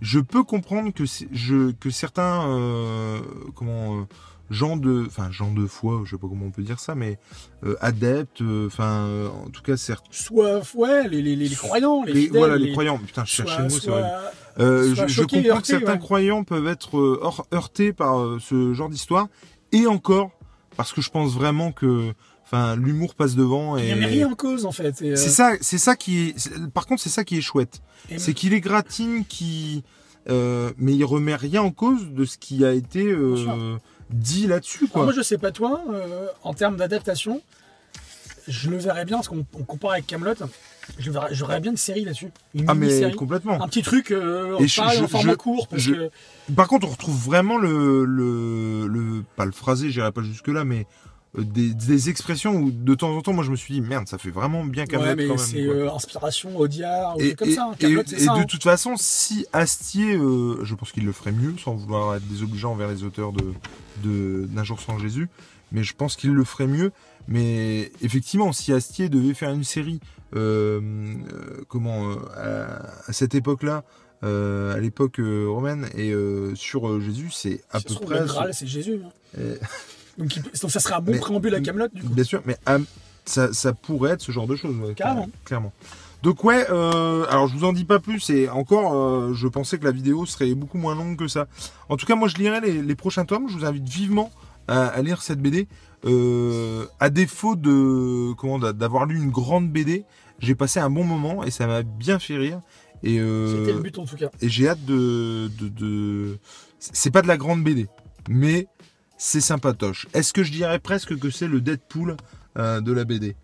je 0.00 0.20
peux 0.20 0.42
comprendre 0.44 0.92
que, 0.92 1.06
c'est- 1.06 1.28
je, 1.32 1.70
que 1.72 1.88
certains, 1.90 3.20
comment, 3.54 4.06
gens 4.50 4.76
de, 4.76 5.04
enfin, 5.06 5.30
gens 5.30 5.52
de 5.52 5.66
foi, 5.66 6.02
je 6.04 6.10
sais 6.12 6.18
pas 6.20 6.28
comment 6.28 6.46
on 6.46 6.50
peut 6.50 6.62
dire 6.62 6.78
ça, 6.80 6.94
mais 6.94 7.18
euh, 7.64 7.74
adeptes, 7.80 8.42
euh, 8.42 8.66
enfin, 8.66 9.06
euh, 9.06 9.28
en 9.28 9.50
tout 9.50 9.62
cas, 9.62 9.76
certains. 9.76 10.06
Soit 10.10 10.60
ouais, 10.74 11.08
les, 11.08 11.22
les, 11.22 11.34
les, 11.36 11.48
croyants, 11.54 12.02
les, 12.04 12.12
les- 12.12 12.20
fidèles, 12.26 12.38
voilà, 12.38 12.56
les, 12.56 12.72
croyants. 12.72 12.98
Putain, 12.98 13.24
je 13.24 13.30
cherchais 13.32 13.58
le 13.58 13.64
mot, 13.64 13.70
c'est 13.70 13.90
vrai. 13.90 14.04
Euh, 14.58 14.94
je, 14.94 15.06
je 15.06 15.22
comprends 15.22 15.48
heurtés, 15.48 15.60
que 15.62 15.66
certains 15.66 15.92
ouais. 15.94 15.98
croyants 15.98 16.44
peuvent 16.44 16.66
être 16.68 16.96
euh, 16.98 17.20
heur- 17.22 17.46
heurtés 17.52 17.92
par 17.92 18.20
euh, 18.20 18.38
ce 18.40 18.72
genre 18.72 18.88
d'histoire, 18.88 19.28
et 19.72 19.86
encore, 19.86 20.30
parce 20.76 20.92
que 20.92 21.00
je 21.02 21.10
pense 21.10 21.32
vraiment 21.34 21.72
que, 21.72 22.12
enfin, 22.44 22.76
l'humour 22.76 23.14
passe 23.16 23.34
devant. 23.34 23.76
Il 23.76 23.84
Et... 23.84 23.94
n'y 23.96 24.04
a 24.04 24.06
rien 24.06 24.28
en 24.30 24.34
cause 24.34 24.64
en 24.64 24.72
fait. 24.72 25.02
euh, 25.02 25.16
C'est 25.16 25.28
ça, 25.28 25.52
c'est 25.60 25.78
ça 25.78 25.96
qui 25.96 26.28
est. 26.28 26.68
Par 26.72 26.86
contre, 26.86 27.02
c'est 27.02 27.08
ça 27.10 27.24
qui 27.24 27.36
est 27.36 27.40
chouette. 27.42 27.80
et- 28.10 28.18
C'est 28.18 28.32
qu'il 28.32 28.54
est 28.54 28.60
gratine, 28.60 29.24
qui, 29.26 29.82
euh, 30.30 30.70
mais 30.78 30.94
il 30.94 31.04
remet 31.04 31.34
rien 31.34 31.60
en 31.62 31.70
cause 31.70 32.10
de 32.12 32.24
ce 32.24 32.38
qui 32.38 32.64
a 32.64 32.72
été 32.72 33.04
euh. 33.04 33.76
Dit 34.10 34.46
là-dessus, 34.46 34.78
Alors 34.84 34.90
quoi. 34.92 35.04
moi 35.04 35.12
je 35.12 35.22
sais 35.22 35.38
pas 35.38 35.50
toi, 35.52 35.82
euh, 35.92 36.26
en 36.42 36.54
termes 36.54 36.76
d'adaptation, 36.76 37.42
je 38.48 38.70
le 38.70 38.76
verrais 38.78 39.04
bien, 39.04 39.16
parce 39.16 39.28
qu'on 39.28 39.44
on 39.54 39.64
compare 39.64 39.92
avec 39.92 40.06
Camelot, 40.06 40.34
je 40.98 41.10
verrais, 41.10 41.34
j'aurais 41.34 41.60
bien 41.60 41.72
une 41.72 41.76
série 41.76 42.04
là-dessus, 42.04 42.30
une 42.54 42.64
ah 42.68 42.74
mais 42.74 43.10
complètement. 43.12 43.60
un 43.60 43.66
petit 43.68 43.82
truc, 43.82 44.12
euh, 44.12 44.56
Et 44.60 44.68
je- 44.68 44.76
pareil, 44.80 44.98
je- 44.98 45.04
en 45.04 45.08
format 45.08 45.34
court, 45.34 45.66
parce 45.68 45.86
que 45.86 46.10
Par 46.54 46.68
contre, 46.68 46.86
on 46.86 46.90
retrouve 46.90 47.16
vraiment 47.16 47.58
le, 47.58 48.04
le, 48.04 48.86
le 48.86 49.24
pas 49.34 49.44
le 49.44 49.52
phrasé, 49.52 49.90
j'irai 49.90 50.12
pas 50.12 50.22
jusque 50.22 50.48
là, 50.48 50.64
mais 50.64 50.86
des, 51.42 51.74
des 51.74 52.08
expressions 52.10 52.54
où 52.56 52.70
de 52.70 52.94
temps 52.94 53.10
en 53.16 53.20
temps, 53.22 53.32
moi, 53.32 53.44
je 53.44 53.50
me 53.50 53.56
suis 53.56 53.74
dit 53.74 53.80
merde, 53.80 54.08
ça 54.08 54.18
fait 54.18 54.30
vraiment 54.30 54.64
bien 54.64 54.86
Camelot 54.86 55.08
ouais, 55.10 55.14
mais 55.16 55.26
quand 55.26 55.36
même. 55.36 55.44
c'est 55.44 55.62
euh, 55.66 55.92
inspiration 55.92 56.56
Audiard 56.56 57.16
ou 57.16 57.20
Et, 57.20 57.34
comme 57.34 57.48
et- 57.48 57.54
ça. 57.54 57.64
hein. 57.64 57.72
et- 57.74 57.78
Camelot, 57.78 58.02
c'est 58.06 58.16
et 58.16 58.20
ça. 58.20 58.34
de 58.34 58.40
hein. 58.40 58.44
toute 58.48 58.62
façon, 58.62 58.94
si 58.96 59.46
Astier, 59.52 60.16
euh, 60.16 60.64
je 60.64 60.74
pense 60.74 60.92
qu'il 60.92 61.04
le 61.04 61.12
ferait 61.12 61.32
mieux, 61.32 61.54
sans 61.62 61.74
vouloir 61.74 62.14
être 62.16 62.26
désobligeant 62.28 62.72
envers 62.72 62.88
les 62.88 63.02
auteurs 63.04 63.32
de 63.32 63.44
de- 64.02 64.46
d'un 64.50 64.64
jour 64.64 64.80
sans 64.80 64.98
Jésus, 64.98 65.28
mais 65.72 65.82
je 65.82 65.94
pense 65.94 66.16
qu'il 66.16 66.30
le 66.32 66.44
ferait 66.44 66.66
mieux. 66.66 66.92
Mais 67.28 67.90
effectivement, 68.02 68.52
si 68.52 68.72
Astier 68.72 69.08
devait 69.08 69.34
faire 69.34 69.50
une 69.50 69.64
série, 69.64 70.00
euh, 70.36 70.80
euh, 71.32 71.64
comment, 71.68 72.12
à, 72.36 72.86
à 73.08 73.12
cette 73.12 73.34
époque-là, 73.34 73.82
à 74.22 74.78
l'époque 74.80 75.18
romaine 75.18 75.88
et 75.96 76.12
sur 76.54 77.00
Jésus, 77.00 77.30
c'est 77.32 77.62
à 77.70 77.80
peu 77.80 77.94
près. 77.94 78.24
Graal, 78.24 78.52
c'est 78.54 78.66
Jésus. 78.66 79.00
hein. 79.04 79.40
Euh, 80.20 80.22
Donc, 80.24 80.70
ça 80.70 80.80
serait 80.80 80.94
un 80.94 81.00
bon 81.00 81.12
Mais- 81.12 81.18
préambule 81.18 81.54
à 81.54 81.60
Camelot 81.60 81.88
du 81.92 82.02
coup. 82.02 82.08
Bien 82.08 82.24
sûr, 82.24 82.42
mais 82.46 82.56
à- 82.66 82.78
ça, 83.24 83.52
ça 83.52 83.72
pourrait 83.72 84.12
être 84.12 84.22
ce 84.22 84.32
genre 84.32 84.46
de 84.46 84.56
choses. 84.56 84.76
ouais, 84.78 84.94
Carrément. 84.94 85.28
Clairement. 85.44 85.72
Donc 86.22 86.42
ouais, 86.44 86.66
euh, 86.70 87.24
alors 87.28 87.46
je 87.46 87.54
vous 87.56 87.64
en 87.64 87.72
dis 87.72 87.84
pas 87.84 87.98
plus 87.98 88.30
et 88.30 88.48
encore, 88.48 88.94
euh, 88.94 89.32
je 89.34 89.46
pensais 89.48 89.78
que 89.78 89.84
la 89.84 89.90
vidéo 89.92 90.26
serait 90.26 90.52
beaucoup 90.54 90.78
moins 90.78 90.94
longue 90.94 91.16
que 91.16 91.28
ça. 91.28 91.46
En 91.88 91.96
tout 91.96 92.06
cas, 92.06 92.14
moi 92.16 92.26
je 92.28 92.36
lirai 92.36 92.60
les, 92.60 92.82
les 92.82 92.94
prochains 92.94 93.24
tomes. 93.24 93.48
Je 93.48 93.54
vous 93.56 93.64
invite 93.64 93.86
vivement 93.88 94.32
à, 94.66 94.86
à 94.86 95.02
lire 95.02 95.22
cette 95.22 95.40
BD. 95.40 95.68
Euh, 96.04 96.86
à 97.00 97.10
défaut 97.10 97.54
de 97.56 98.32
comment 98.34 98.58
d'a- 98.58 98.72
d'avoir 98.72 99.06
lu 99.06 99.16
une 99.16 99.30
grande 99.30 99.70
BD, 99.70 100.04
j'ai 100.38 100.54
passé 100.54 100.80
un 100.80 100.90
bon 100.90 101.04
moment 101.04 101.44
et 101.44 101.50
ça 101.50 101.66
m'a 101.66 101.82
bien 101.82 102.18
fait 102.18 102.36
rire. 102.36 102.60
Et, 103.02 103.18
euh, 103.20 103.58
C'était 103.60 103.72
le 103.74 103.80
but 103.80 103.98
en 103.98 104.04
tout 104.06 104.16
cas. 104.16 104.30
et 104.40 104.48
j'ai 104.48 104.68
hâte 104.68 104.84
de, 104.84 105.50
de, 105.60 105.68
de- 105.68 106.38
C'est 106.78 107.10
pas 107.10 107.22
de 107.22 107.28
la 107.28 107.36
grande 107.36 107.62
BD, 107.62 107.86
mais 108.28 108.66
c'est 109.18 109.40
sympatoche. 109.40 110.06
Est-ce 110.14 110.32
que 110.32 110.42
je 110.42 110.52
dirais 110.52 110.78
presque 110.78 111.18
que 111.18 111.30
c'est 111.30 111.48
le 111.48 111.60
Deadpool 111.60 112.16
euh, 112.58 112.80
de 112.80 112.92
la 112.92 113.04
BD. 113.04 113.36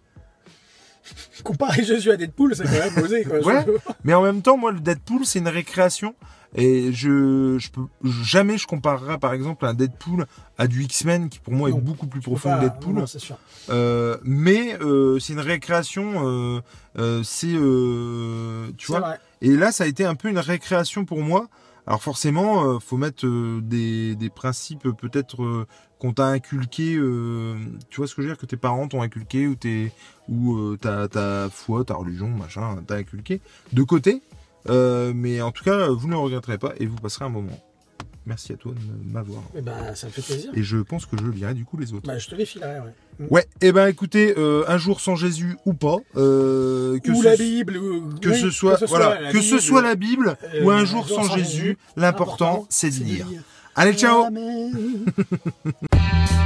Comparer 1.43 1.83
Jésus 1.85 2.11
à 2.13 2.17
Deadpool, 2.17 2.55
c'est 2.55 2.65
quand 2.65 2.71
même 2.95 3.05
osé. 3.05 3.25
Quoi. 3.25 3.41
Ouais. 3.41 3.67
Mais 4.05 4.15
en 4.15 4.23
même 4.23 4.41
temps, 4.41 4.57
moi, 4.57 4.71
le 4.73 4.81
Deadpool, 4.81 5.27
c'est 5.27 5.41
une 5.41 5.49
récréation. 5.49 6.15
Et 6.55 6.93
je, 6.93 7.57
je 7.59 7.71
peux 7.71 7.81
jamais 8.23 8.59
je 8.59 8.67
comparerai 8.67 9.17
par 9.19 9.33
exemple 9.33 9.65
un 9.65 9.73
Deadpool 9.73 10.27
à 10.59 10.67
du 10.67 10.83
X-Men 10.83 11.31
qui 11.31 11.39
pour 11.39 11.55
moi 11.55 11.71
Non, 11.71 11.79
est 11.79 11.81
beaucoup 11.81 12.07
plus 12.07 12.21
profond 12.21 12.51
pas- 12.51 12.57
que 12.59 12.65
Deadpool. 12.65 12.95
non, 12.95 13.07
sûr. 13.07 13.39
Euh, 13.71 14.19
mais 14.23 14.77
euh, 14.83 15.19
c'est 15.19 15.33
une 15.33 15.41
récréation. 15.41 16.61
euh, 16.99 17.23
c'est 17.25 17.47
tu 18.77 18.87
vois. 18.89 19.01
vrai. 19.01 19.19
Et 19.41 19.57
là, 19.57 19.73
ça 19.73 19.85
a 19.85 19.87
été 19.87 20.05
un 20.05 20.15
peu 20.15 20.29
une 20.29 20.39
récréation 20.39 21.07
pour 21.07 21.23
moi. 21.23 21.49
Alors 21.87 22.03
forcément, 22.03 22.65
euh, 22.65 22.79
faut 22.79 22.97
mettre 22.97 23.27
euh, 23.27 23.61
des, 23.61 24.15
des 24.15 24.31
principes 24.31 24.87
euh, 24.87 24.93
peut-être 24.93 25.67
qu'on 25.99 26.13
t'a 26.13 26.27
inculqué. 26.27 26.95
tu 27.91 27.97
vois 27.97 28.07
ce 28.07 28.15
que 28.15 28.23
je 28.23 28.29
veux 28.29 28.35
dire 28.35 28.39
que 28.39 28.47
tes 28.47 28.57
parents 28.57 28.89
t'ont 28.89 29.03
inculqué 29.03 29.47
ou 29.47 29.55
tes 29.55 29.93
ou 30.29 30.77
ta 30.77 31.09
ta 31.09 31.49
foi, 31.49 31.85
ta 31.85 31.95
religion, 31.95 32.29
machin, 32.29 32.83
t'a 32.87 32.97
inculqué 32.97 33.41
de 33.73 33.83
côté. 33.83 34.23
Mais 34.69 35.41
en 35.43 35.53
tout 35.53 35.63
cas, 35.65 35.89
vous 35.91 36.07
ne 36.09 36.13
le 36.13 36.19
regretterez 36.19 36.59
pas 36.59 36.73
et 36.79 36.87
vous 36.87 36.97
passerez 36.97 37.25
un 37.25 37.29
moment. 37.29 37.59
Merci 38.25 38.53
à 38.53 38.57
toi 38.57 38.73
de 38.73 39.13
m'avoir. 39.13 39.43
Eh 39.57 39.61
ben, 39.63 39.95
ça 39.97 40.07
me 40.07 40.13
fait 40.13 40.23
plaisir. 40.23 40.53
Et 40.55 40.63
je 40.63 40.77
pense 40.79 41.07
que 41.07 41.17
je 41.19 41.27
lirai 41.29 41.55
du 41.55 41.65
coup 41.65 41.77
les 41.77 41.93
autres. 41.93 42.07
Bah, 42.07 42.19
je 42.19 42.29
te 42.29 42.37
les 42.37 42.47
filerai, 42.47 42.79
ouais. 42.81 43.27
Ouais, 43.31 43.47
et 43.61 43.73
ben 43.73 43.89
écoutez, 43.89 44.35
euh, 44.39 44.65
un 44.69 44.79
jour 44.79 45.01
sans 45.01 45.17
Jésus 45.17 45.57
ou 45.67 45.75
pas, 45.75 45.97
euh, 46.17 46.99
que 47.01 47.11
ou 47.11 47.21
ce- 47.23 47.25
la 47.25 47.37
Bible. 47.37 47.77
ou- 47.79 48.15
que 48.21 48.29
oui, 48.31 48.41
ce 48.41 48.51
soit, 48.51 48.83
voilà, 48.87 49.21
la 49.21 49.33
que 49.33 49.41
ce 49.41 49.57
Bible, 49.57 49.61
soit 49.61 49.83
la 49.83 49.95
Bible 49.97 50.37
euh, 50.55 50.65
ou 50.65 50.71
un 50.71 50.85
jour 50.85 51.09
sans 51.09 51.25
Jésus, 51.35 51.77
l'important 51.97 52.65
c'est 52.71 52.91
de 52.91 53.05
lire. 53.05 53.27
Allez, 53.75 53.95
ciao. 53.95 54.27